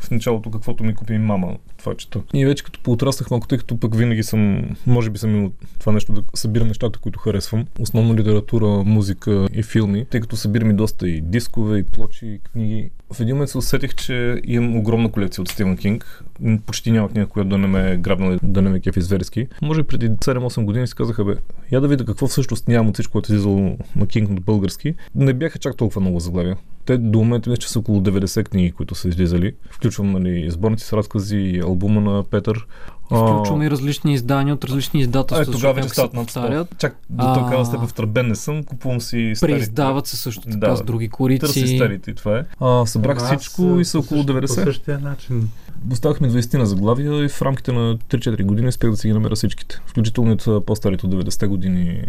в 0.00 0.10
началото 0.10 0.50
каквото 0.50 0.84
ми 0.84 0.94
купи 0.94 1.18
мама, 1.18 1.48
това 1.80 1.94
чета. 1.94 2.20
И 2.34 2.46
вече 2.46 2.64
като 2.64 2.80
поотраснах 2.80 3.30
малко, 3.30 3.48
тъй 3.48 3.58
като 3.58 3.80
пък 3.80 3.96
винаги 3.96 4.22
съм, 4.22 4.62
може 4.86 5.10
би 5.10 5.18
съм 5.18 5.36
имал 5.36 5.52
това 5.78 5.92
нещо 5.92 6.12
да 6.12 6.22
събирам 6.34 6.68
нещата, 6.68 6.98
които 6.98 7.18
харесвам. 7.18 7.66
Основно 7.80 8.16
литература, 8.16 8.66
музика 8.66 9.48
и 9.52 9.62
филми, 9.62 10.06
тъй 10.10 10.20
като 10.20 10.36
събирам 10.36 10.70
и 10.70 10.74
доста 10.74 11.08
и 11.08 11.20
дискове, 11.20 11.78
и 11.78 11.82
плочи, 11.82 12.26
и 12.26 12.38
книги. 12.38 12.90
В 13.12 13.20
един 13.20 13.34
момент 13.34 13.50
се 13.50 13.58
усетих, 13.58 13.94
че 13.94 14.40
имам 14.44 14.76
огромна 14.76 15.12
колекция 15.12 15.42
от 15.42 15.48
Стивен 15.48 15.76
Кинг. 15.76 16.24
Почти 16.66 16.90
няма 16.90 17.08
книга, 17.08 17.26
която 17.26 17.50
да 17.50 17.58
не 17.58 17.66
ме 17.66 17.92
е 17.92 17.96
грабнала, 17.96 18.34
и 18.34 18.38
да 18.42 18.62
не 18.62 18.70
ме 18.70 18.80
кефи 18.80 19.00
зверски. 19.00 19.46
Може 19.62 19.82
преди 19.82 20.10
7-8 20.10 20.64
години 20.64 20.86
си 20.86 20.94
казаха, 20.94 21.24
бе, 21.24 21.34
я 21.72 21.80
да 21.80 21.88
видя 21.88 22.04
какво 22.04 22.26
всъщност 22.26 22.68
нямам 22.68 22.88
от 22.88 22.94
всичко, 22.94 23.12
което 23.12 23.32
е 23.32 23.34
излизало 23.34 23.76
на 23.96 24.06
Кинг 24.06 24.30
на 24.30 24.40
български. 24.40 24.94
Не 25.14 25.32
бяха 25.32 25.58
чак 25.58 25.76
толкова 25.76 26.00
много 26.00 26.20
заглавия. 26.20 26.56
Те 26.84 26.98
до 26.98 27.18
момента 27.18 27.50
мисля, 27.50 27.60
че 27.60 27.68
са 27.68 27.78
около 27.78 28.00
90 28.00 28.44
книги, 28.48 28.72
които 28.72 28.94
са 28.94 29.08
излизали. 29.08 29.54
Включвам 29.70 30.12
нали, 30.12 30.50
сборници 30.50 30.84
с 30.84 30.92
разкази, 30.92 31.60
албума 31.64 32.00
на 32.00 32.24
Петър. 32.24 32.66
Включваме 33.12 33.66
и 33.66 33.70
различни 33.70 34.14
издания 34.14 34.54
от 34.54 34.64
различни 34.64 35.00
издателства. 35.00 35.42
е, 35.44 35.52
тогава 35.52 35.74
вече 35.74 35.88
стават 35.88 36.10
се 36.10 36.16
над 36.16 36.26
100. 36.26 36.34
повтарят. 36.34 36.74
Чак 36.78 36.96
до 37.10 37.24
такава 37.24 37.66
степен 37.66 37.86
втръбен 37.86 38.26
не 38.26 38.34
съм, 38.34 38.64
купувам 38.64 39.00
си 39.00 39.32
старите. 39.36 39.56
Преиздават 39.56 40.06
се 40.06 40.16
също 40.16 40.42
така 40.42 40.56
Да. 40.58 40.76
с 40.76 40.82
други 40.82 41.08
Търси 41.08 41.10
корици. 41.10 41.76
старите 41.76 42.10
и 42.10 42.14
това 42.14 42.38
е. 42.38 42.42
А, 42.60 42.86
събрах 42.86 43.18
Аз, 43.18 43.26
всичко 43.26 43.80
и 43.80 43.84
са 43.84 43.98
около 43.98 44.20
същ- 44.20 44.26
90. 44.26 44.46
По 44.46 44.64
същия 44.64 44.98
начин. 44.98 45.48
Оставахме 45.92 46.28
20 46.28 46.54
на 46.54 46.66
заглавия 46.66 47.24
и 47.24 47.28
в 47.28 47.42
рамките 47.42 47.72
на 47.72 47.98
3-4 48.00 48.42
години 48.42 48.68
успях 48.68 48.90
да 48.90 48.96
си 48.96 49.08
ги 49.08 49.14
намеря 49.14 49.34
всичките. 49.34 49.80
Включително 49.86 50.32
от 50.40 50.66
по-старите 50.66 51.06
от 51.06 51.12
90-те 51.12 51.46
години 51.46 52.02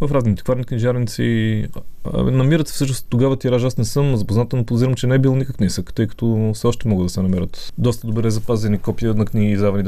в 0.00 0.12
разни 0.12 0.30
антикварни 0.30 0.64
книжарници. 0.64 1.66
Намират 2.14 2.68
се 2.68 2.74
всъщност 2.74 3.06
тогава 3.08 3.36
тираж. 3.36 3.62
Аз 3.62 3.78
не 3.78 3.84
съм 3.84 4.16
запознат, 4.16 4.52
но 4.52 4.64
подозирам, 4.64 4.94
че 4.94 5.06
не 5.06 5.14
е 5.14 5.18
бил 5.18 5.36
никак 5.36 5.60
нисък, 5.60 5.94
тъй 5.94 6.06
като 6.06 6.50
все 6.54 6.66
още 6.66 6.88
могат 6.88 7.06
да 7.06 7.10
се 7.10 7.22
намерят 7.22 7.72
доста 7.78 8.06
добре 8.06 8.30
запазени 8.30 8.78
копия 8.78 9.14
на 9.14 9.24
книги, 9.24 9.52
издавани 9.52 9.82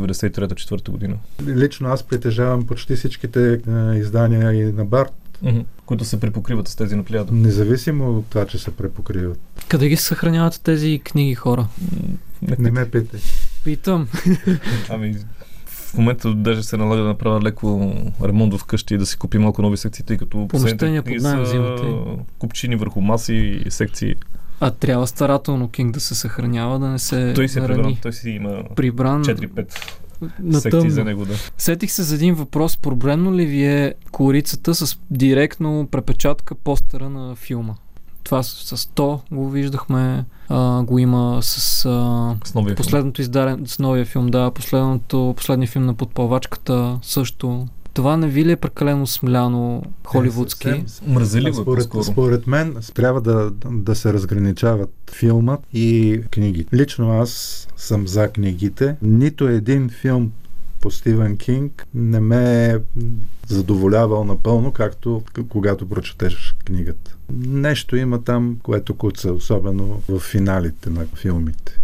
93-4 0.46 0.90
година, 0.90 1.14
Лично 1.46 1.88
аз 1.88 2.02
притежавам 2.02 2.66
почти 2.66 2.96
всичките 2.96 3.52
е, 3.52 3.58
издания 3.94 4.52
и 4.52 4.72
на 4.72 4.84
Барт, 4.84 5.12
Мгм. 5.42 5.58
които 5.86 6.04
се 6.04 6.20
припокриват 6.20 6.68
с 6.68 6.76
тези 6.76 6.96
на 6.96 7.02
Плеяда. 7.02 7.32
независимо 7.32 8.10
от 8.10 8.26
това, 8.26 8.46
че 8.46 8.58
се 8.58 8.70
препокриват. 8.70 9.40
Къде 9.68 9.88
ги 9.88 9.96
съхраняват 9.96 10.60
тези 10.62 11.00
книги 11.00 11.34
хора? 11.34 11.66
Не, 12.42 12.56
Не 12.58 12.70
ме 12.70 12.90
питай. 12.90 13.20
Питам. 13.64 14.08
Ами, 14.88 15.16
в 15.66 15.94
момента 15.94 16.34
даже 16.34 16.62
се 16.62 16.76
налага 16.76 17.02
да 17.02 17.08
направя 17.08 17.40
леко 17.42 17.92
ремонт 18.24 18.54
в 18.54 18.64
къщи 18.64 18.94
и 18.94 18.98
да 18.98 19.06
си 19.06 19.16
купи 19.16 19.38
малко 19.38 19.62
нови 19.62 19.76
секции, 19.76 20.04
тъй 20.04 20.16
като 20.16 20.48
Помещения 20.48 21.02
последните 21.02 21.02
книги 21.02 21.20
са 21.20 21.42
взимате. 21.42 21.82
купчини 22.38 22.76
върху 22.76 23.00
маси 23.00 23.34
и 23.66 23.70
секции. 23.70 24.14
А 24.60 24.70
трябва 24.70 25.06
старателно 25.06 25.68
Кинг 25.68 25.94
да 25.94 26.00
се 26.00 26.14
съхранява, 26.14 26.78
да 26.78 26.88
не 26.88 26.98
се 26.98 27.32
Той 27.34 27.48
си 27.48 27.58
е 27.58 27.62
прибран, 27.62 27.96
той 28.02 28.12
си 28.12 28.30
има 28.30 28.62
Прибран 28.76 29.24
4-5 29.24 29.74
на 30.40 30.60
секции 30.60 30.90
за 30.90 30.96
тъмно. 30.96 31.10
него, 31.10 31.24
да. 31.24 31.34
Сетих 31.58 31.92
се 31.92 32.02
за 32.02 32.14
един 32.14 32.34
въпрос. 32.34 32.76
Проблемно 32.76 33.34
ли 33.34 33.46
ви 33.46 33.64
е 33.64 33.94
корицата 34.10 34.74
с 34.74 34.98
директно 35.10 35.88
препечатка 35.90 36.54
постера 36.54 37.10
на 37.10 37.34
филма? 37.36 37.74
Това 38.24 38.42
с, 38.42 38.76
с 38.76 38.86
то 38.86 39.20
го 39.32 39.50
виждахме, 39.50 40.24
а, 40.48 40.82
го 40.82 40.98
има 40.98 41.38
с 41.42 41.84
а, 41.84 42.36
С 42.44 42.54
новия 42.54 42.68
филм. 42.70 42.76
последното 42.76 43.20
издаден 43.20 43.66
с 43.66 43.78
новия 43.78 44.04
филм, 44.04 44.26
да, 44.26 44.50
последното, 44.50 45.34
последния 45.36 45.68
филм 45.68 45.86
на 45.86 45.94
подпалвачката 45.94 46.98
също. 47.02 47.66
Това 47.94 48.16
не 48.16 48.28
ви 48.28 48.44
ли 48.44 48.52
е 48.52 48.56
прекалено 48.56 49.06
смляно, 49.06 49.82
холивудски? 50.04 50.68
Е. 50.68 50.84
Мързеливо 51.06 51.60
е 51.60 51.62
според, 51.62 51.90
по-скоро. 51.90 52.04
според 52.04 52.46
мен 52.46 52.76
трябва 52.94 53.20
да, 53.20 53.50
да 53.70 53.94
се 53.94 54.12
разграничават 54.12 54.90
филмът 55.12 55.60
и 55.72 56.20
книгите. 56.30 56.76
Лично 56.76 57.20
аз 57.20 57.66
съм 57.76 58.08
за 58.08 58.28
книгите. 58.28 58.96
Нито 59.02 59.48
един 59.48 59.88
филм 59.88 60.32
по 60.80 60.90
Стивен 60.90 61.36
Кинг 61.36 61.86
не 61.94 62.20
ме 62.20 62.66
е 62.66 62.78
задоволявал 63.46 64.24
напълно, 64.24 64.72
както 64.72 65.22
когато 65.48 65.88
прочетеш 65.88 66.54
книгата. 66.64 67.16
Нещо 67.46 67.96
има 67.96 68.22
там, 68.22 68.58
което 68.62 68.94
куца, 68.94 69.32
особено 69.32 70.02
в 70.08 70.18
финалите 70.18 70.90
на 70.90 71.06
филмите. 71.14 71.80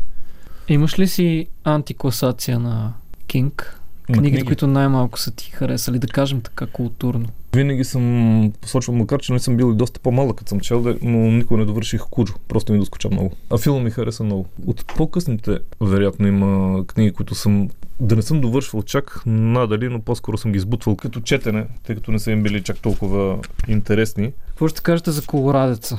Имаш 0.69 0.99
ли 0.99 1.09
си 1.09 1.47
антикласация 1.65 2.59
на 2.59 2.93
Кинг? 3.27 3.80
Книгите, 4.13 4.31
книги. 4.31 4.47
които 4.47 4.67
най-малко 4.67 5.19
са 5.19 5.31
ти 5.31 5.51
харесали, 5.51 5.99
да 5.99 6.07
кажем 6.07 6.41
така 6.41 6.67
културно. 6.67 7.27
Винаги 7.55 7.85
съм 7.85 8.53
посочвал, 8.61 8.97
макар 8.97 9.21
че 9.21 9.33
не 9.33 9.39
съм 9.39 9.57
бил 9.57 9.73
и 9.73 9.77
доста 9.77 10.01
по-малък, 10.01 10.37
като 10.37 10.49
съм 10.49 10.61
чел, 10.61 10.97
но 11.03 11.19
никога 11.19 11.61
не 11.61 11.65
довърших 11.65 12.01
Куджо. 12.11 12.35
Просто 12.49 12.73
ми 12.73 12.79
доскоча 12.79 13.09
много. 13.11 13.33
А 13.51 13.59
филма 13.59 13.81
ми 13.81 13.91
хареса 13.91 14.25
много. 14.25 14.47
От 14.67 14.87
по-късните, 14.87 15.59
вероятно, 15.81 16.27
има 16.27 16.85
книги, 16.87 17.13
които 17.13 17.35
съм 17.35 17.69
да 18.01 18.17
не 18.17 18.23
съм 18.23 18.41
довършвал 18.41 18.83
чак 18.83 19.23
надали, 19.27 19.89
но 19.89 20.01
по-скоро 20.01 20.39
съм 20.39 20.53
ги 20.53 20.59
избутвал 20.59 20.97
като 20.97 21.21
четене, 21.21 21.67
тъй 21.87 21.97
като 21.97 22.13
не 22.13 22.19
са 22.19 22.31
им 22.31 22.43
били 22.43 22.63
чак 22.63 22.79
толкова 22.79 23.39
интересни. 23.69 24.33
Какво 24.47 24.69
ще 24.69 24.83
кажете 24.83 25.11
за 25.11 25.23
колорадеца? 25.23 25.99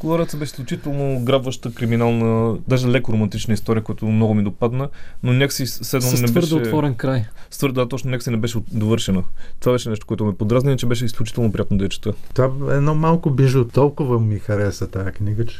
Колореца 0.00 0.36
беше 0.36 0.50
изключително 0.50 1.24
грабваща, 1.24 1.74
криминална, 1.74 2.56
даже 2.68 2.88
леко 2.88 3.12
романтична 3.12 3.54
история, 3.54 3.82
която 3.82 4.06
много 4.06 4.34
ми 4.34 4.42
допадна, 4.42 4.88
но 5.22 5.32
някакси 5.32 5.66
седно 5.66 6.08
С 6.08 6.20
не 6.20 6.26
твърдо 6.26 6.40
беше... 6.40 6.54
отворен 6.54 6.94
край. 6.94 7.24
С 7.50 7.58
твърдо, 7.58 7.74
да, 7.80 7.88
точно 7.88 8.10
някакси 8.10 8.30
не 8.30 8.36
беше 8.36 8.58
довършена. 8.72 9.24
Това 9.60 9.72
беше 9.72 9.90
нещо, 9.90 10.06
което 10.06 10.24
ме 10.24 10.34
подразни, 10.34 10.78
че 10.78 10.86
беше 10.86 11.04
изключително 11.04 11.52
приятно 11.52 11.78
да 11.78 11.84
я 11.84 11.88
чета. 11.88 12.12
Това 12.34 12.74
е 12.74 12.76
едно 12.76 12.94
малко 12.94 13.30
бижу. 13.30 13.64
Толкова 13.64 14.20
ми 14.20 14.38
хареса 14.38 14.86
тази 14.90 15.10
книга, 15.10 15.46
че 15.46 15.58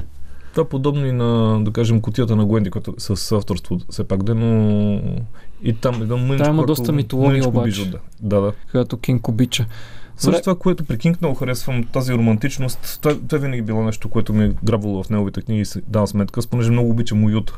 Това 0.55 0.63
е 0.63 0.69
подобно 0.69 1.07
и 1.07 1.13
на, 1.13 1.61
да 1.65 1.71
кажем, 1.71 2.01
котията 2.01 2.37
на 2.37 2.45
Гуенди, 2.47 2.71
което 2.71 2.91
е 2.91 2.95
с 2.99 3.33
авторство 3.33 3.79
все 3.91 4.05
пак 4.05 4.23
да, 4.23 4.35
но 4.35 5.01
и 5.63 5.73
там 5.73 6.03
едно 6.03 6.17
мъничко, 6.17 6.45
Там 6.45 6.55
има 6.57 6.67
доста 6.67 6.93
митология 6.93 7.49
обаче. 7.49 7.65
бижу, 7.65 7.91
да. 7.91 7.99
да, 8.21 8.41
да. 8.41 8.53
която 8.71 8.97
Кинг 8.97 9.29
обича. 9.29 9.67
Също 10.21 10.41
това, 10.43 10.55
което 10.55 10.85
при 10.85 10.99
Кинг 10.99 11.21
много 11.21 11.35
харесвам, 11.35 11.85
тази 11.85 12.13
романтичност, 12.13 12.99
това, 13.03 13.17
това 13.29 13.39
винаги 13.39 13.61
е 13.61 13.65
било 13.65 13.83
нещо, 13.83 14.09
което 14.09 14.33
ми 14.33 14.45
е 14.45 14.53
грабвало 14.65 15.03
в 15.03 15.11
неговите 15.11 15.43
книги 15.43 15.61
и 15.61 15.65
си 15.65 15.81
давам 15.89 16.07
сметка, 16.07 16.41
понеже 16.51 16.71
много 16.71 16.91
обичам 16.91 17.25
уют. 17.25 17.53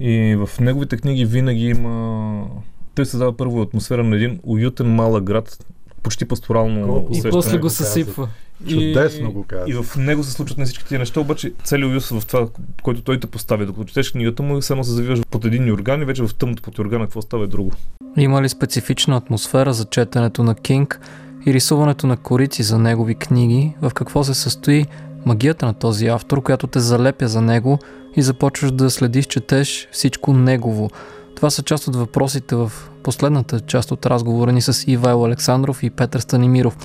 И 0.00 0.36
в 0.36 0.60
неговите 0.60 0.96
книги 0.96 1.24
винаги 1.24 1.64
има... 1.64 2.46
Той 2.94 3.06
създава 3.06 3.36
първо 3.36 3.62
атмосфера 3.62 4.04
на 4.04 4.16
един 4.16 4.40
уютен 4.42 4.94
малък 4.94 5.24
град, 5.24 5.64
почти 6.02 6.24
пасторално 6.24 7.08
И 7.12 7.22
после 7.30 7.58
го 7.58 7.70
съсипва. 7.70 8.28
чудесно 8.68 9.32
го 9.32 9.44
каза. 9.44 9.64
И 9.66 9.72
в 9.72 9.96
него 9.96 10.24
се 10.24 10.32
случват 10.32 10.58
на 10.58 10.64
всички 10.64 10.84
тия 10.84 10.98
неща, 10.98 11.20
обаче 11.20 11.52
целият 11.64 11.90
уюз 11.90 12.08
в 12.08 12.26
това, 12.26 12.48
който 12.82 13.02
той 13.02 13.20
те 13.20 13.26
поставя. 13.26 13.66
Докато 13.66 13.84
четеш 13.84 14.10
книгата 14.10 14.42
му, 14.42 14.62
само 14.62 14.84
се 14.84 14.90
завиваш 14.90 15.20
под 15.30 15.44
един 15.44 15.68
юрган 15.68 16.02
и 16.02 16.04
вече 16.04 16.22
в 16.22 16.34
тъмното 16.34 16.62
под 16.62 16.78
юргана 16.78 17.04
какво 17.04 17.22
става 17.22 17.44
е 17.44 17.46
друго. 17.46 17.72
Има 18.16 18.42
ли 18.42 18.48
специфична 18.48 19.16
атмосфера 19.16 19.72
за 19.72 19.84
четенето 19.84 20.42
на 20.42 20.54
Кинг 20.54 21.00
и 21.46 21.54
рисуването 21.54 22.06
на 22.06 22.16
корици 22.16 22.62
за 22.62 22.78
негови 22.78 23.14
книги? 23.14 23.74
В 23.82 23.90
какво 23.94 24.24
се 24.24 24.34
състои 24.34 24.86
магията 25.26 25.66
на 25.66 25.74
този 25.74 26.06
автор, 26.06 26.42
която 26.42 26.66
те 26.66 26.80
залепя 26.80 27.28
за 27.28 27.40
него 27.40 27.78
и 28.16 28.22
започваш 28.22 28.72
да 28.72 28.90
следиш, 28.90 29.26
четеш 29.26 29.88
всичко 29.92 30.32
негово? 30.32 30.90
Това 31.36 31.50
са 31.50 31.62
част 31.62 31.88
от 31.88 31.96
въпросите 31.96 32.54
в 32.54 32.72
последната 33.02 33.60
част 33.60 33.90
от 33.90 34.06
разговора 34.06 34.52
ни 34.52 34.62
с 34.62 34.84
Ивайло 34.86 35.24
Александров 35.24 35.82
и 35.82 35.90
Петър 35.90 36.20
Станимиров. 36.20 36.76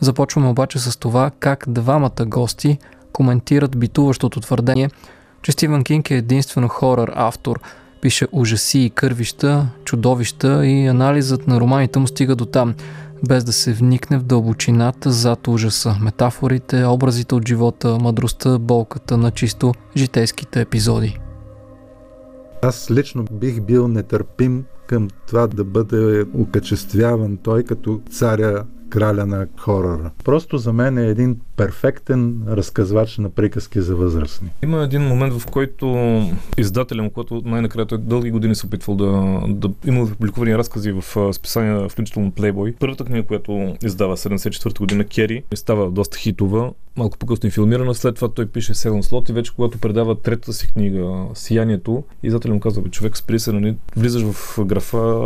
Започваме 0.00 0.48
обаче 0.48 0.78
с 0.78 0.98
това 0.98 1.30
как 1.40 1.64
двамата 1.68 2.24
гости 2.26 2.78
коментират 3.12 3.78
битуващото 3.78 4.40
твърдение, 4.40 4.90
че 5.42 5.52
Стивен 5.52 5.84
Кинг 5.84 6.10
е 6.10 6.16
единствено 6.16 6.68
хорър 6.68 7.12
автор– 7.14 7.60
пише 8.04 8.26
ужаси 8.32 8.78
и 8.78 8.90
кървища, 8.90 9.66
чудовища 9.84 10.66
и 10.66 10.86
анализът 10.86 11.46
на 11.46 11.60
романите 11.60 11.98
му 11.98 12.06
стига 12.06 12.36
до 12.36 12.46
там. 12.46 12.74
Без 13.28 13.44
да 13.44 13.52
се 13.52 13.72
вникне 13.72 14.18
в 14.18 14.22
дълбочината 14.22 15.10
зад 15.10 15.48
ужаса, 15.48 15.96
метафорите, 16.02 16.84
образите 16.84 17.34
от 17.34 17.48
живота, 17.48 17.98
мъдростта, 18.00 18.58
болката 18.58 19.16
на 19.16 19.30
чисто 19.30 19.74
житейските 19.96 20.60
епизоди. 20.60 21.18
Аз 22.62 22.90
лично 22.90 23.24
бих 23.32 23.60
бил 23.60 23.88
нетърпим 23.88 24.64
към 24.86 25.08
това 25.26 25.46
да 25.46 25.64
бъде 25.64 26.24
окачествяван 26.34 27.36
той 27.36 27.62
като 27.62 28.00
царя 28.10 28.64
краля 28.94 29.26
на 29.26 29.46
хорора. 29.58 30.10
Просто 30.24 30.58
за 30.58 30.72
мен 30.72 30.98
е 30.98 31.06
един 31.06 31.40
перфектен 31.56 32.42
разказвач 32.48 33.18
на 33.18 33.30
приказки 33.30 33.80
за 33.80 33.96
възрастни. 33.96 34.50
Има 34.62 34.82
един 34.82 35.02
момент, 35.02 35.34
в 35.34 35.46
който 35.46 35.86
издателя 36.58 37.02
му, 37.02 37.10
който 37.10 37.42
най-накрая 37.44 37.86
той 37.86 37.98
дълги 37.98 38.30
години 38.30 38.54
се 38.54 38.66
опитвал 38.66 38.96
да, 38.96 39.40
да 39.48 39.70
има 39.86 40.06
публикувани 40.06 40.58
разкази 40.58 40.92
в 40.92 41.32
списания, 41.32 41.88
включително 41.88 42.32
Playboy. 42.32 42.74
Първата 42.80 43.04
книга, 43.04 43.26
която 43.26 43.76
издава 43.84 44.16
74-та 44.16 44.78
година, 44.78 45.04
Кери, 45.04 45.42
става 45.54 45.90
доста 45.90 46.18
хитова, 46.18 46.72
малко 46.96 47.18
по-късно 47.18 47.48
и 47.48 47.50
филмирана. 47.50 47.94
След 47.94 48.14
това 48.14 48.28
той 48.28 48.46
пише 48.46 48.74
Селен 48.74 49.02
Слот 49.02 49.28
и 49.28 49.32
вече 49.32 49.54
когато 49.54 49.78
предава 49.78 50.20
третата 50.20 50.52
си 50.52 50.72
книга, 50.72 51.26
Сиянието, 51.34 52.04
издателя 52.22 52.54
му 52.54 52.60
казва, 52.60 52.82
бе, 52.82 52.88
човек 52.90 53.16
спри 53.16 53.38
се, 53.38 53.52
нали, 53.52 53.76
влизаш 53.96 54.22
в 54.22 54.64
графа 54.64 55.24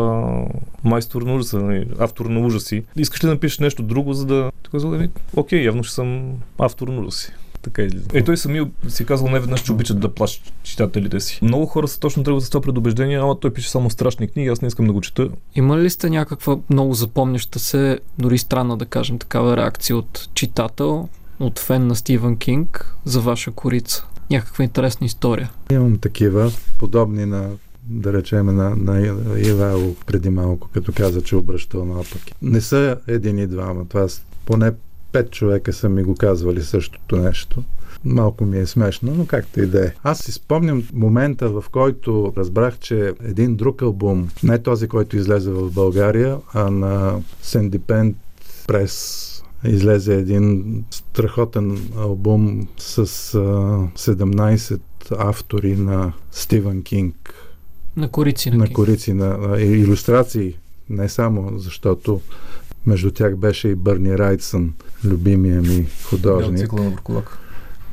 майстор 0.84 1.22
на 1.22 1.34
ужаса, 1.34 1.58
нали, 1.58 1.88
автор 1.98 2.26
на 2.26 2.40
ужаси. 2.40 2.84
Искаш 2.96 3.24
ли 3.24 3.26
да 3.26 3.32
напишеш 3.32 3.58
нещо 3.58 3.82
друго, 3.82 4.14
за 4.14 4.26
да... 4.26 4.50
Той 4.62 4.70
казва, 4.70 4.90
нали, 4.90 5.10
окей, 5.36 5.64
явно 5.64 5.84
ще 5.84 5.94
съм 5.94 6.32
автор 6.58 6.88
на 6.88 7.12
си. 7.12 7.32
Така 7.62 7.82
излиза. 7.82 8.06
Е, 8.14 8.24
той 8.24 8.36
самия 8.36 8.70
си 8.88 9.04
казал 9.04 9.28
не 9.28 9.40
веднъж, 9.40 9.62
че 9.62 9.72
обичат 9.72 10.00
да 10.00 10.14
плащат 10.14 10.52
читателите 10.62 11.20
си. 11.20 11.38
Много 11.42 11.66
хора 11.66 11.88
са 11.88 12.00
точно 12.00 12.22
тръгват 12.22 12.44
с 12.44 12.50
това 12.50 12.60
предубеждение, 12.60 13.18
ама 13.18 13.40
той 13.40 13.52
пише 13.52 13.70
само 13.70 13.90
страшни 13.90 14.28
книги, 14.28 14.48
аз 14.48 14.62
не 14.62 14.68
искам 14.68 14.86
да 14.86 14.92
го 14.92 15.00
чета. 15.00 15.28
Има 15.54 15.78
ли 15.78 15.90
сте 15.90 16.10
някаква 16.10 16.58
много 16.70 16.94
запомняща 16.94 17.58
се, 17.58 17.98
дори 18.18 18.38
странна 18.38 18.76
да 18.76 18.86
кажем 18.86 19.18
такава 19.18 19.56
реакция 19.56 19.96
от 19.96 20.28
читател, 20.34 21.08
от 21.40 21.58
фен 21.58 21.86
на 21.86 21.96
Стивън 21.96 22.36
Кинг 22.36 22.94
за 23.04 23.20
ваша 23.20 23.50
корица? 23.50 24.06
Някаква 24.30 24.64
интересна 24.64 25.06
история. 25.06 25.50
Имам 25.70 25.98
такива, 25.98 26.52
подобни 26.78 27.26
на 27.26 27.50
да 27.90 28.12
речем 28.12 28.46
на, 28.46 28.76
на 28.76 29.00
Ивайло 29.38 29.94
преди 30.06 30.30
малко, 30.30 30.68
като 30.74 30.92
каза, 30.92 31.22
че 31.22 31.36
обръщал 31.36 31.84
наопаки. 31.84 32.34
Не 32.42 32.60
са 32.60 32.98
един 33.06 33.38
и 33.38 33.46
двама, 33.46 33.84
това 33.88 34.06
поне 34.46 34.72
пет 35.12 35.30
човека 35.30 35.72
са 35.72 35.88
ми 35.88 36.02
го 36.02 36.14
казвали 36.14 36.62
същото 36.62 37.16
нещо. 37.16 37.62
Малко 38.04 38.44
ми 38.44 38.58
е 38.58 38.66
смешно, 38.66 39.14
но 39.14 39.26
както 39.26 39.60
и 39.60 39.66
да 39.66 39.86
е. 39.86 39.92
Аз 40.02 40.18
си 40.18 40.32
спомням 40.32 40.88
момента, 40.92 41.48
в 41.48 41.64
който 41.72 42.32
разбрах, 42.36 42.78
че 42.78 43.14
един 43.24 43.56
друг 43.56 43.82
албум, 43.82 44.28
не 44.42 44.58
този, 44.58 44.88
който 44.88 45.16
излезе 45.16 45.50
в 45.50 45.70
България, 45.70 46.38
а 46.54 46.70
на 46.70 47.20
Сендипент 47.42 48.16
прес 48.66 49.37
излезе 49.64 50.14
един 50.14 50.84
страхотен 50.90 51.78
албум 51.98 52.68
с 52.78 52.98
а, 52.98 53.38
17 53.98 54.80
автори 55.10 55.76
на 55.76 56.12
Стивън 56.30 56.82
Кинг. 56.82 57.34
На 57.96 58.08
корици 58.08 58.50
на, 58.50 58.56
на 58.56 58.72
корици, 58.72 59.12
на, 59.12 59.38
на 59.38 59.60
иллюстрации, 59.60 60.54
не 60.90 61.08
само 61.08 61.58
защото 61.58 62.20
между 62.86 63.10
тях 63.10 63.36
беше 63.36 63.68
и 63.68 63.74
Бърни 63.74 64.18
Райтсън, 64.18 64.74
любимия 65.04 65.62
ми 65.62 65.86
художник. 66.04 66.58
Цикла 66.58 66.82
на 66.82 66.90
Буркулак. 66.90 67.38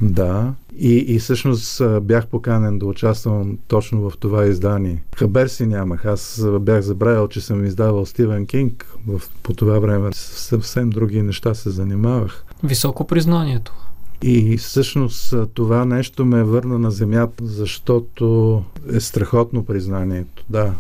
Да. 0.02 0.54
И, 0.78 0.96
и 0.96 1.20
всъщност 1.20 1.82
бях 2.02 2.28
поканен 2.28 2.80
да 2.80 2.86
участвам 2.86 3.58
точно 3.68 4.10
в 4.10 4.18
това 4.20 4.46
издание. 4.46 5.04
Хабер 5.16 5.48
си 5.48 5.66
нямах. 5.66 6.06
Аз 6.06 6.46
бях 6.60 6.82
забравил, 6.82 7.28
че 7.28 7.42
съм 7.42 7.66
издавал 7.66 8.06
Стивен 8.06 8.46
Кинг. 8.46 8.96
В, 9.08 9.22
по 9.44 9.54
това 9.54 9.80
време 9.80 10.10
съвсем 10.14 10.90
други 10.90 11.22
неща 11.22 11.54
се 11.54 11.70
занимавах. 11.70 12.46
Високо 12.64 13.08
признанието. 13.08 13.74
И 14.22 14.58
всъщност 14.58 15.34
това 15.54 15.86
нещо 15.86 16.26
ме 16.26 16.44
върна 16.44 16.80
на 16.80 16.92
земята, 16.92 17.46
защото 17.46 18.64
е 18.94 19.00
страхотно 19.00 19.66
признанието. 19.66 20.44
Да, 20.50 20.74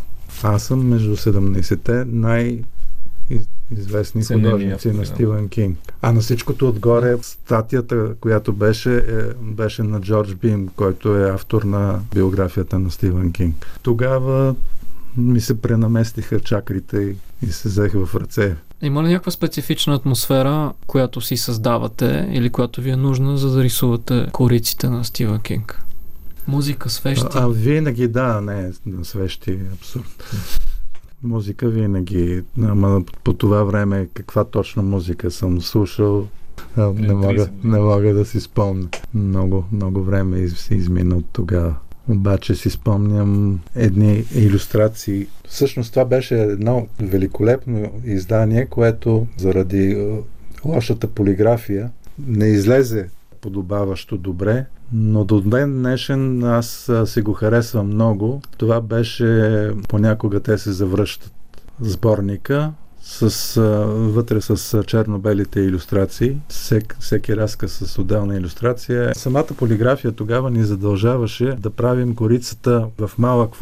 аз 0.43 0.63
съм 0.63 0.87
между 0.87 1.15
70-те 1.15 2.05
най- 2.05 2.63
известни 3.71 4.23
Ценени 4.23 4.51
художници 4.51 4.91
на 4.91 5.05
Стивен 5.05 5.49
Кинг. 5.49 5.77
А 6.01 6.11
на 6.11 6.21
всичкото 6.21 6.69
отгоре 6.69 7.17
статията, 7.21 8.15
която 8.19 8.53
беше, 8.53 8.97
е, 8.97 9.03
беше 9.41 9.83
на 9.83 10.01
Джордж 10.01 10.35
Бим, 10.35 10.69
който 10.75 11.17
е 11.17 11.29
автор 11.29 11.63
на 11.63 11.99
биографията 12.13 12.79
на 12.79 12.91
Стивен 12.91 13.31
Кинг. 13.31 13.67
Тогава 13.81 14.55
ми 15.17 15.41
се 15.41 15.61
пренаместиха 15.61 16.39
чакрите 16.39 16.97
и, 16.97 17.15
и 17.47 17.51
се 17.51 17.67
взех 17.67 17.91
в 17.93 18.15
ръце. 18.15 18.55
Има 18.81 19.03
ли 19.03 19.07
някаква 19.07 19.31
специфична 19.31 19.95
атмосфера, 19.95 20.73
която 20.87 21.21
си 21.21 21.37
създавате 21.37 22.29
или 22.31 22.49
която 22.49 22.81
ви 22.81 22.89
е 22.89 22.95
нужна, 22.95 23.37
за 23.37 23.51
да 23.51 23.63
рисувате 23.63 24.27
кориците 24.31 24.89
на 24.89 25.05
Стивен 25.05 25.39
Кинг? 25.39 25.81
Музика, 26.47 26.89
свещи? 26.89 27.25
А, 27.33 27.43
а 27.43 27.47
винаги 27.47 28.07
да, 28.07 28.41
не, 28.41 28.71
на 28.85 29.05
свещи, 29.05 29.59
абсурд 29.73 30.23
музика 31.25 31.69
винаги. 31.69 32.43
Ама 32.63 33.03
по 33.23 33.33
това 33.33 33.63
време 33.63 34.07
каква 34.13 34.43
точно 34.43 34.83
музика 34.83 35.31
съм 35.31 35.61
слушал, 35.61 36.27
не 36.77 37.13
мога, 37.13 37.47
не 37.63 37.79
мога 37.79 38.13
да 38.13 38.25
си 38.25 38.39
спомня. 38.39 38.87
Много, 39.13 39.65
много 39.71 40.03
време 40.03 40.37
из, 40.37 40.71
измина 40.71 41.15
от 41.15 41.25
тогава. 41.33 41.75
Обаче 42.09 42.55
си 42.55 42.69
спомням 42.69 43.59
едни 43.75 44.23
иллюстрации. 44.35 45.27
Всъщност 45.47 45.93
това 45.93 46.05
беше 46.05 46.41
едно 46.41 46.87
великолепно 46.99 47.91
издание, 48.05 48.65
което 48.65 49.27
заради 49.37 50.15
лошата 50.65 51.07
полиграфия 51.07 51.91
не 52.27 52.45
излезе 52.45 53.09
подобаващо 53.41 54.17
добре, 54.17 54.65
но 54.93 55.23
до 55.23 55.41
ден 55.41 55.73
днешен 55.73 56.43
аз 56.43 56.91
си 57.05 57.21
го 57.21 57.33
харесвам 57.33 57.87
много. 57.87 58.41
Това 58.57 58.81
беше 58.81 59.71
понякога 59.89 60.39
те 60.39 60.57
се 60.57 60.71
завръщат 60.71 61.31
сборника 61.81 62.71
с, 63.01 63.61
вътре 63.87 64.41
с 64.41 64.83
черно-белите 64.83 65.59
иллюстрации, 65.59 66.37
всек, 66.47 66.97
всеки 66.99 67.37
разказ 67.37 67.71
с 67.71 67.99
отделна 67.99 68.35
иллюстрация. 68.35 69.15
Самата 69.15 69.47
полиграфия 69.57 70.11
тогава 70.11 70.51
ни 70.51 70.63
задължаваше 70.63 71.45
да 71.45 71.69
правим 71.69 72.15
корицата 72.15 72.87
в 72.97 73.11
малък 73.17 73.53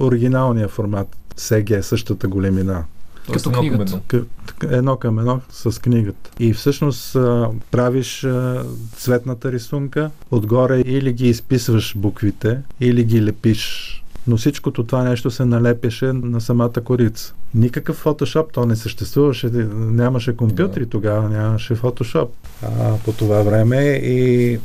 оригиналния 0.00 0.68
формат. 0.68 1.16
СГ, 1.36 1.84
същата 1.84 2.28
големина. 2.28 2.84
Като 3.32 3.48
едно 3.48 3.60
книгата. 3.60 4.00
Към 4.08 4.20
едно. 4.62 4.76
едно 4.76 4.96
към 4.96 5.18
едно 5.18 5.40
с 5.50 5.82
книгата. 5.82 6.30
И 6.38 6.52
всъщност 6.52 7.16
а, 7.16 7.50
правиш 7.70 8.24
а, 8.24 8.64
цветната 8.96 9.52
рисунка, 9.52 10.10
отгоре 10.30 10.80
или 10.80 11.12
ги 11.12 11.28
изписваш 11.28 11.96
буквите, 11.96 12.58
или 12.80 13.04
ги 13.04 13.24
лепиш 13.24 13.98
но 14.26 14.36
всичкото 14.36 14.84
това 14.84 15.02
нещо 15.02 15.30
се 15.30 15.44
налепяше 15.44 16.12
на 16.12 16.40
самата 16.40 16.72
корица. 16.84 17.34
Никакъв 17.54 17.96
фотошоп, 17.96 18.52
то 18.52 18.66
не 18.66 18.76
съществуваше, 18.76 19.50
нямаше 19.74 20.36
компютри 20.36 20.84
да. 20.84 20.90
тогава, 20.90 21.28
нямаше 21.28 21.74
фотошоп 21.74 22.30
а, 22.62 22.96
по 23.04 23.12
това 23.12 23.42
време 23.42 23.82
и 23.84 24.58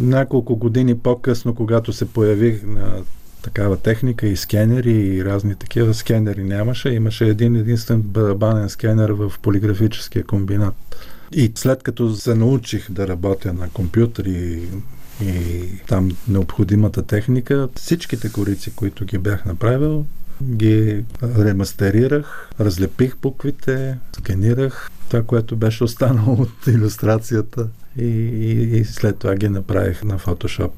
няколко 0.00 0.56
години 0.56 0.98
по-късно, 0.98 1.54
когато 1.54 1.92
се 1.92 2.04
появих 2.04 2.62
на 2.66 3.02
такава 3.46 3.76
техника 3.76 4.26
и 4.26 4.36
скенери 4.36 4.92
и 4.92 5.24
разни 5.24 5.54
такива 5.54 5.94
скенери 5.94 6.44
нямаше. 6.44 6.88
Имаше 6.88 7.24
един 7.26 7.56
единствен 7.56 8.00
барабанен 8.00 8.68
скенер 8.68 9.10
в 9.10 9.32
полиграфическия 9.42 10.24
комбинат. 10.24 10.74
И 11.32 11.52
след 11.54 11.82
като 11.82 12.14
се 12.14 12.34
научих 12.34 12.90
да 12.90 13.08
работя 13.08 13.52
на 13.52 13.68
компютри 13.68 14.62
и 15.22 15.62
там 15.86 16.16
необходимата 16.28 17.02
техника, 17.02 17.68
всичките 17.74 18.32
корици, 18.32 18.72
които 18.76 19.04
ги 19.04 19.18
бях 19.18 19.44
направил, 19.44 20.06
ги 20.42 21.04
ремастерирах, 21.22 22.50
разлепих 22.60 23.16
буквите, 23.16 23.98
сканирах 24.18 24.90
това, 25.08 25.22
което 25.22 25.56
беше 25.56 25.84
останало 25.84 26.32
от 26.32 26.66
иллюстрацията 26.66 27.68
и, 27.98 28.04
и, 28.04 28.78
и 28.78 28.84
след 28.84 29.18
това 29.18 29.34
ги 29.34 29.48
направих 29.48 30.04
на 30.04 30.18
Photoshop 30.18 30.70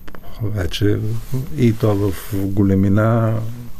вече 0.42 1.00
и 1.56 1.72
то 1.72 1.94
в 1.94 2.12
големина 2.34 3.38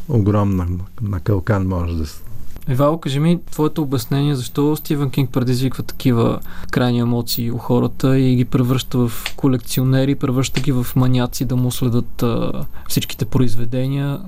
огромна, 0.09 0.67
на 1.03 1.21
калкан 1.21 1.67
може 1.67 1.97
да 1.97 2.07
се 2.07 2.23
Евало, 2.71 2.99
кажи 2.99 3.21
ми 3.21 3.39
твоето 3.51 3.83
обяснение, 3.83 4.35
защо 4.35 4.77
Стивен 4.77 5.11
Кинг 5.11 5.31
предизвиква 5.31 5.83
такива 5.83 6.41
крайни 6.71 6.99
емоции 6.99 7.51
у 7.51 7.59
хората 7.59 8.19
и 8.19 8.37
ги 8.37 8.45
превръща 8.45 8.99
в 8.99 9.35
колекционери, 9.37 10.15
превръща 10.15 10.61
ги 10.61 10.73
в 10.73 10.87
маняци 10.97 11.45
да 11.45 11.57
му 11.57 11.71
следат 11.71 12.23
а, 12.23 12.65
всичките 12.89 13.25
произведения. 13.25 14.21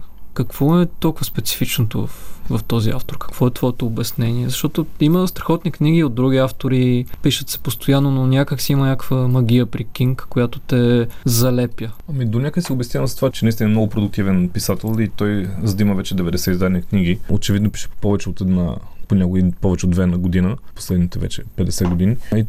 Какво 0.45 0.81
е 0.81 0.87
толкова 0.87 1.25
специфичното 1.25 2.07
в 2.07 2.41
в 2.51 2.65
този 2.65 2.91
автор? 2.91 3.19
Какво 3.19 3.47
е 3.47 3.51
твоето 3.51 3.87
обяснение? 3.87 4.49
Защото 4.49 4.87
има 5.01 5.29
страхотни 5.29 5.71
книги 5.71 6.05
от 6.05 6.15
други 6.15 6.39
автори, 6.39 7.05
пишат 7.23 7.49
се 7.49 7.59
постоянно, 7.59 8.11
но 8.11 8.27
някак 8.27 8.61
си 8.61 8.73
има 8.73 8.87
някаква 8.87 9.29
магия 9.29 9.67
при 9.67 9.85
Кинг, 9.85 10.27
която 10.31 10.59
те 10.59 11.07
залепя. 11.25 11.91
Ами 12.09 12.25
до 12.25 12.39
някъде 12.39 12.67
се 12.67 12.73
обяснявам 12.73 13.09
с 13.09 13.15
това, 13.15 13.31
че 13.31 13.45
наистина 13.45 13.69
е 13.69 13.71
много 13.71 13.89
продуктивен 13.89 14.49
писател 14.49 14.97
и 15.01 15.09
той, 15.09 15.49
за 15.63 15.77
да 15.77 15.83
има 15.83 15.95
вече 15.95 16.15
90 16.15 16.51
издания 16.51 16.83
книги, 16.83 17.19
очевидно 17.29 17.71
пише 17.71 17.89
повече 18.01 18.29
от 18.29 18.41
една 18.41 18.77
понякога 19.09 19.51
повече 19.61 19.87
от 19.87 19.93
две 19.93 20.07
на 20.07 20.19
година, 20.19 20.57
последните 20.75 21.19
вече 21.19 21.43
50 21.57 21.89
години. 21.89 22.17
И 22.37 22.45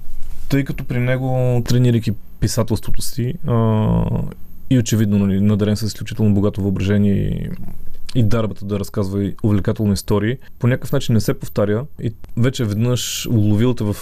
тъй 0.50 0.64
като 0.64 0.84
при 0.84 1.00
него, 1.00 1.62
тренирайки 1.68 2.12
писателството 2.40 3.02
си 3.02 3.34
а, 3.48 4.04
и 4.72 4.80
очевидно 4.80 5.20
нали, 5.20 5.42
надарен 5.42 5.78
с 5.78 5.82
изключително 5.82 6.34
богато 6.34 6.62
въображение 6.62 7.14
и 7.14 7.50
и 8.16 8.24
дарбата 8.24 8.66
да 8.66 8.80
разказва 8.80 9.24
и 9.24 9.36
увлекателни 9.44 9.94
истории, 9.94 10.38
по 10.60 10.68
някакъв 10.68 10.92
начин 10.92 11.14
не 11.14 11.22
се 11.22 11.34
повтаря 11.34 11.86
и 12.02 12.14
вече 12.38 12.66
веднъж 12.66 13.28
уловил 13.28 13.74
те 13.74 13.84
в, 13.84 13.94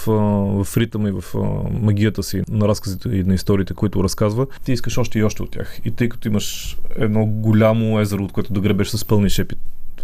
в 0.64 0.76
ритъма 0.76 1.08
и 1.08 1.12
в 1.12 1.24
магията 1.70 2.22
си 2.22 2.42
на 2.50 2.68
разказите 2.68 3.08
и 3.08 3.24
на 3.24 3.34
историите, 3.34 3.74
които 3.74 4.04
разказва, 4.04 4.46
ти 4.64 4.72
искаш 4.72 4.98
още 4.98 5.18
и 5.18 5.24
още 5.24 5.42
от 5.42 5.50
тях. 5.50 5.80
И 5.84 5.90
тъй 5.90 6.08
като 6.08 6.28
имаш 6.28 6.78
едно 6.96 7.26
голямо 7.26 8.00
езеро, 8.00 8.24
от 8.24 8.32
което 8.32 8.52
да 8.52 8.60
гребеш 8.60 8.88
с 8.88 9.04
пълни 9.04 9.30
шепи, 9.30 9.56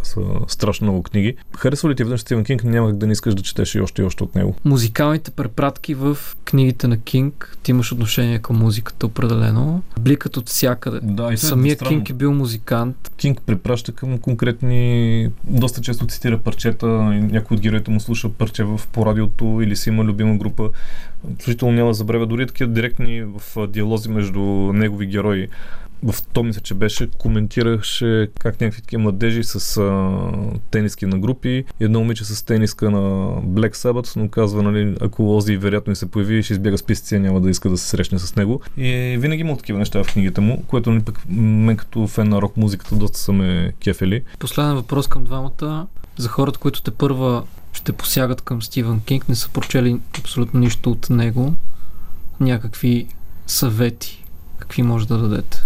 са 0.06 0.20
страшно 0.48 0.84
много 0.84 1.02
книги. 1.02 1.36
Харесва 1.56 1.90
ли 1.90 1.94
ти 1.94 2.04
веднъж 2.04 2.20
Стивен 2.20 2.44
Кинг? 2.44 2.64
Няма 2.64 2.88
как 2.88 2.98
да 2.98 3.06
не 3.06 3.12
искаш 3.12 3.34
да 3.34 3.42
четеш 3.42 3.74
и 3.74 3.80
още 3.80 4.02
и 4.02 4.04
още 4.04 4.24
от 4.24 4.34
него. 4.34 4.54
Музикалните 4.64 5.30
препратки 5.30 5.94
в 5.94 6.18
книгите 6.44 6.88
на 6.88 6.98
Кинг, 6.98 7.58
ти 7.62 7.70
имаш 7.70 7.92
отношение 7.92 8.38
към 8.38 8.56
музиката 8.56 9.06
определено. 9.06 9.82
Бликът 10.00 10.36
от 10.36 10.48
всякъде. 10.48 11.00
Да, 11.02 11.32
и 11.32 11.36
Самия 11.36 11.72
е 11.72 11.76
Кинг 11.76 12.10
е 12.10 12.12
бил 12.12 12.32
музикант. 12.32 13.12
Кинг 13.16 13.40
препраща 13.46 13.92
към 13.92 14.18
конкретни, 14.18 15.30
доста 15.44 15.80
често 15.80 16.06
цитира 16.06 16.38
парчета, 16.38 16.86
някой 16.86 17.54
от 17.54 17.60
героите 17.60 17.90
му 17.90 18.00
слуша 18.00 18.28
парче 18.28 18.64
в 18.64 18.80
по 18.92 19.06
радиото 19.06 19.60
или 19.62 19.76
си 19.76 19.88
има 19.88 20.04
любима 20.04 20.36
група. 20.36 20.70
Включително 21.34 21.74
няма 21.74 21.94
забравя 21.94 22.26
дори 22.26 22.46
такива 22.46 22.70
директни 22.70 23.22
в 23.22 23.66
диалози 23.66 24.08
между 24.08 24.40
негови 24.72 25.06
герои 25.06 25.48
в 26.02 26.14
то 26.32 26.42
мисля, 26.42 26.60
че 26.60 26.74
беше, 26.74 27.08
коментираше 27.18 28.28
как 28.38 28.60
някакви 28.60 28.82
такива 28.82 29.02
младежи 29.02 29.44
с 29.44 29.76
а, 29.76 30.18
тениски 30.70 31.06
на 31.06 31.18
групи, 31.18 31.64
едно 31.80 31.98
момиче 31.98 32.24
с 32.24 32.42
тениска 32.42 32.90
на 32.90 32.98
Black 33.42 33.74
Sabbath, 33.74 34.16
но 34.16 34.28
казва, 34.28 34.62
нали, 34.62 34.96
ако 35.00 35.36
Ози 35.36 35.56
вероятно 35.56 35.92
и 35.92 35.96
се 35.96 36.10
появи, 36.10 36.42
ще 36.42 36.52
избяга 36.52 36.78
списъци, 36.78 37.18
няма 37.18 37.40
да 37.40 37.50
иска 37.50 37.70
да 37.70 37.78
се 37.78 37.88
срещне 37.88 38.18
с 38.18 38.36
него. 38.36 38.60
И 38.76 39.16
винаги 39.20 39.40
има 39.40 39.56
такива 39.56 39.78
неща 39.78 40.04
в 40.04 40.12
книгите 40.12 40.40
му, 40.40 40.64
което 40.66 40.90
нали, 40.90 41.02
пък 41.02 41.20
мен 41.28 41.76
като 41.76 42.06
фен 42.06 42.28
на 42.28 42.42
рок 42.42 42.56
музиката 42.56 42.96
доста 42.96 43.18
са 43.18 43.32
ме 43.32 43.72
кефели. 43.80 44.22
Последен 44.38 44.74
въпрос 44.74 45.08
към 45.08 45.24
двамата. 45.24 45.86
За 46.16 46.28
хората, 46.28 46.58
които 46.58 46.82
те 46.82 46.90
първа 46.90 47.44
ще 47.72 47.92
посягат 47.92 48.40
към 48.40 48.62
Стивън 48.62 49.00
Кинг, 49.00 49.28
не 49.28 49.34
са 49.34 49.48
прочели 49.48 50.00
абсолютно 50.18 50.60
нищо 50.60 50.90
от 50.90 51.10
него. 51.10 51.54
Някакви 52.40 53.06
съвети. 53.46 54.24
Какви 54.58 54.82
може 54.82 55.08
да 55.08 55.18
дадете? 55.18 55.65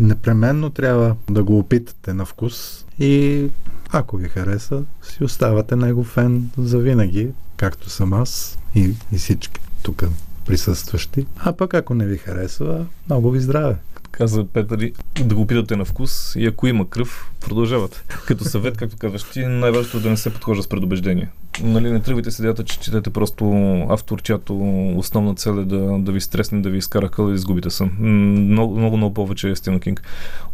Непременно 0.00 0.70
трябва 0.70 1.16
да 1.30 1.44
го 1.44 1.58
опитате 1.58 2.12
на 2.12 2.24
вкус 2.24 2.84
и 2.98 3.44
ако 3.92 4.16
ви 4.16 4.28
хареса, 4.28 4.82
си 5.02 5.24
оставате 5.24 5.76
него 5.76 6.04
фен 6.04 6.50
за 6.58 6.78
винаги, 6.78 7.28
както 7.56 7.90
съм 7.90 8.12
аз 8.12 8.58
и, 8.74 8.94
и 9.12 9.16
всички 9.18 9.60
тук 9.82 10.04
присъстващи. 10.46 11.26
А 11.36 11.52
пък 11.52 11.74
ако 11.74 11.94
не 11.94 12.06
ви 12.06 12.16
харесва, 12.16 12.86
много 13.08 13.30
ви 13.30 13.40
здраве 13.40 13.76
каза 14.16 14.46
Петър, 14.52 14.90
да 15.24 15.34
го 15.34 15.40
опитате 15.40 15.76
на 15.76 15.84
вкус 15.84 16.36
и 16.36 16.46
ако 16.46 16.66
има 16.66 16.90
кръв, 16.90 17.30
продължавате. 17.40 18.02
Като 18.26 18.44
съвет, 18.44 18.76
както 18.76 18.96
казваш 18.96 19.22
ти, 19.22 19.46
най-важното 19.46 19.98
е 19.98 20.00
да 20.00 20.10
не 20.10 20.16
се 20.16 20.32
подхожда 20.32 20.62
с 20.62 20.68
предубеждение. 20.68 21.28
Нали, 21.62 21.92
не 21.92 22.00
тръгвайте 22.00 22.30
с 22.30 22.38
идеята, 22.38 22.64
че 22.64 22.80
четете 22.80 23.10
просто 23.10 23.44
автор, 23.88 24.22
чиято 24.22 24.54
основна 24.96 25.34
цел 25.34 25.50
е 25.50 25.64
да, 25.64 25.98
да 25.98 26.12
ви 26.12 26.20
стресне, 26.20 26.60
да 26.60 26.70
ви 26.70 26.78
изкара 26.78 27.08
къл 27.08 27.24
и 27.24 27.28
да 27.28 27.34
изгубите 27.34 27.70
сън. 27.70 27.90
Много, 28.00 28.78
много, 28.78 28.96
много 28.96 29.14
повече 29.14 29.50
е 29.50 29.56
Стивен 29.56 29.80
Кинг. 29.80 30.02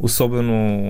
Особено 0.00 0.88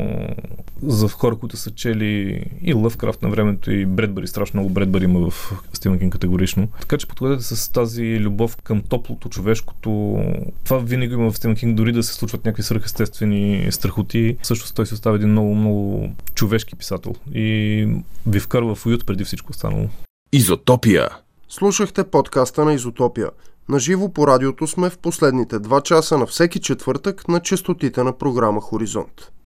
за 0.83 1.09
хора, 1.09 1.37
които 1.37 1.57
са 1.57 1.71
чели 1.71 2.45
и 2.63 2.75
Лъвкрафт 2.75 3.23
на 3.23 3.31
времето 3.31 3.71
и 3.71 3.87
Бредбари. 3.87 4.27
Страшно 4.27 4.61
много 4.61 4.75
Бредбари 4.75 5.05
има 5.05 5.31
в 5.31 5.53
Стивен 5.73 5.99
Кинг 5.99 6.13
категорично. 6.13 6.69
Така 6.81 6.99
че 6.99 7.09
подходете 7.09 7.43
с 7.43 7.73
тази 7.73 8.21
любов 8.21 8.57
към 8.57 8.83
топлото, 8.83 9.29
човешкото. 9.29 10.19
Това 10.65 10.79
винаги 10.79 11.15
има 11.15 11.31
в 11.31 11.37
Стивен 11.37 11.57
Кинг, 11.57 11.77
дори 11.77 11.93
да 11.93 12.03
се 12.03 12.15
случват 12.15 12.45
някакви 12.45 12.63
свръхестествени 12.63 13.67
страхоти. 13.71 14.37
Също 14.43 14.75
той 14.75 14.87
се 14.87 14.95
остава 14.95 15.17
един 15.17 15.29
много, 15.29 15.55
много 15.55 16.11
човешки 16.35 16.77
писател 16.77 17.15
и 17.35 17.89
ви 18.27 18.41
вкарва 18.41 18.75
в 18.75 18.87
уют 18.87 19.07
преди 19.07 19.25
всичко 19.25 19.51
останало. 19.51 19.89
Изотопия. 20.35 21.09
Слушахте 21.49 22.05
подкаста 22.05 22.65
на 22.65 22.75
Изотопия. 22.75 23.31
Наживо 23.69 24.13
по 24.13 24.27
радиото 24.27 24.67
сме 24.67 24.91
в 24.91 24.99
последните 24.99 25.59
два 25.59 25.81
часа 25.81 26.19
на 26.19 26.27
всеки 26.27 26.61
четвъртък 26.61 27.29
на 27.29 27.41
частотите 27.41 28.03
на 28.03 28.19
програма 28.19 28.61
Хоризонт. 28.61 29.33